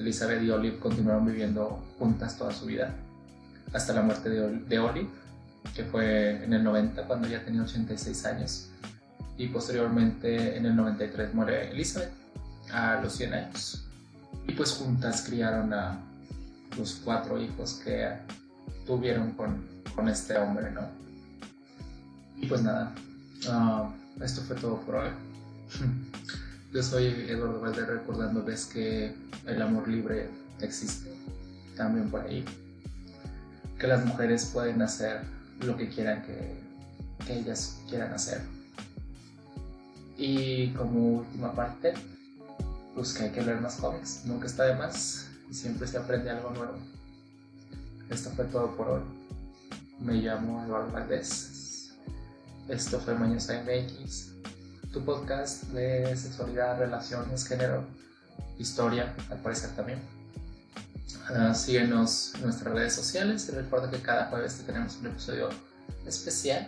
Elizabeth 0.00 0.42
y 0.42 0.50
Olive 0.50 0.80
continuaron 0.80 1.26
viviendo 1.26 1.80
juntas 1.96 2.36
toda 2.36 2.52
su 2.52 2.66
vida, 2.66 2.92
hasta 3.72 3.92
la 3.92 4.02
muerte 4.02 4.30
de, 4.30 4.78
Olive, 4.80 5.08
que 5.76 5.84
fue 5.84 6.42
en 6.42 6.52
el 6.52 6.64
90 6.64 7.06
cuando 7.06 7.28
ya 7.28 7.44
tenía 7.44 7.62
86 7.62 8.26
años. 8.26 8.70
Y 9.38 9.46
posteriormente 9.46 10.56
en 10.56 10.66
el 10.66 10.74
93 10.74 11.34
muere 11.34 11.70
Elizabeth 11.70 12.10
a 12.74 13.00
los 13.00 13.14
100 13.14 13.34
años. 13.34 13.84
Y 14.46 14.52
pues 14.52 14.72
juntas 14.72 15.22
criaron 15.26 15.72
a 15.72 15.98
los 16.76 17.00
cuatro 17.04 17.40
hijos 17.40 17.80
que 17.84 18.10
tuvieron 18.86 19.30
con, 19.32 19.64
con 19.94 20.08
este 20.08 20.36
hombre, 20.36 20.70
¿no? 20.72 20.82
Y 22.36 22.46
pues 22.46 22.62
nada, 22.62 22.92
ah, 23.48 23.90
esto 24.20 24.42
fue 24.42 24.56
todo 24.56 24.80
por 24.80 24.96
hoy. 24.96 25.08
Yo 26.72 26.82
soy 26.82 27.06
Eduardo 27.28 27.60
Valdez 27.60 27.86
recordándoles 27.86 28.66
que 28.66 29.14
el 29.46 29.62
amor 29.62 29.86
libre 29.86 30.28
existe 30.60 31.12
también 31.76 32.10
por 32.10 32.22
ahí. 32.22 32.44
Que 33.78 33.86
las 33.86 34.04
mujeres 34.04 34.50
pueden 34.52 34.82
hacer 34.82 35.20
lo 35.60 35.76
que 35.76 35.88
quieran 35.88 36.22
que, 36.22 36.60
que 37.24 37.38
ellas 37.38 37.80
quieran 37.88 38.12
hacer. 38.12 38.40
Y 40.16 40.68
como 40.70 41.18
última 41.18 41.52
parte, 41.52 41.94
pues 42.94 43.12
que 43.12 43.24
hay 43.24 43.30
que 43.30 43.42
leer 43.42 43.60
más 43.60 43.76
cómics. 43.76 44.22
Nunca 44.24 44.46
está 44.46 44.64
de 44.64 44.74
más 44.74 45.28
y 45.50 45.54
siempre 45.54 45.86
se 45.86 45.98
aprende 45.98 46.30
algo 46.30 46.50
nuevo. 46.50 46.78
Esto 48.10 48.30
fue 48.30 48.44
todo 48.46 48.76
por 48.76 48.88
hoy. 48.88 49.02
Me 50.00 50.14
llamo 50.14 50.62
Eduardo 50.64 50.92
Valdés. 50.92 51.94
Esto 52.68 52.98
fue 52.98 53.14
Mañosa 53.14 53.62
MX, 53.62 54.32
tu 54.92 55.04
podcast 55.04 55.64
de 55.64 56.16
sexualidad, 56.16 56.78
relaciones, 56.78 57.46
género, 57.46 57.84
historia, 58.58 59.14
al 59.30 59.38
parecer 59.38 59.70
también. 59.76 60.00
Uh, 61.30 61.54
síguenos 61.54 62.34
en 62.36 62.42
nuestras 62.42 62.74
redes 62.74 62.94
sociales 62.94 63.48
y 63.48 63.52
recuerda 63.52 63.90
que 63.90 64.00
cada 64.00 64.26
jueves 64.26 64.62
tenemos 64.66 64.96
un 64.96 65.06
episodio 65.08 65.48
especial 66.06 66.66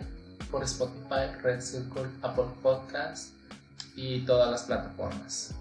por 0.51 0.63
Spotify, 0.63 1.31
Red 1.41 1.61
Circle, 1.61 2.07
Apple 2.21 2.45
Podcast 2.61 3.29
y 3.95 4.21
todas 4.25 4.51
las 4.51 4.63
plataformas. 4.63 5.53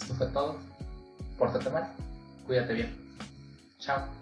Esto 0.00 0.14
fue 0.14 0.26
todo. 0.28 0.56
Pórtate 1.38 1.70
mal. 1.70 1.88
Cuídate 2.46 2.74
bien. 2.74 2.96
Chao. 3.78 4.19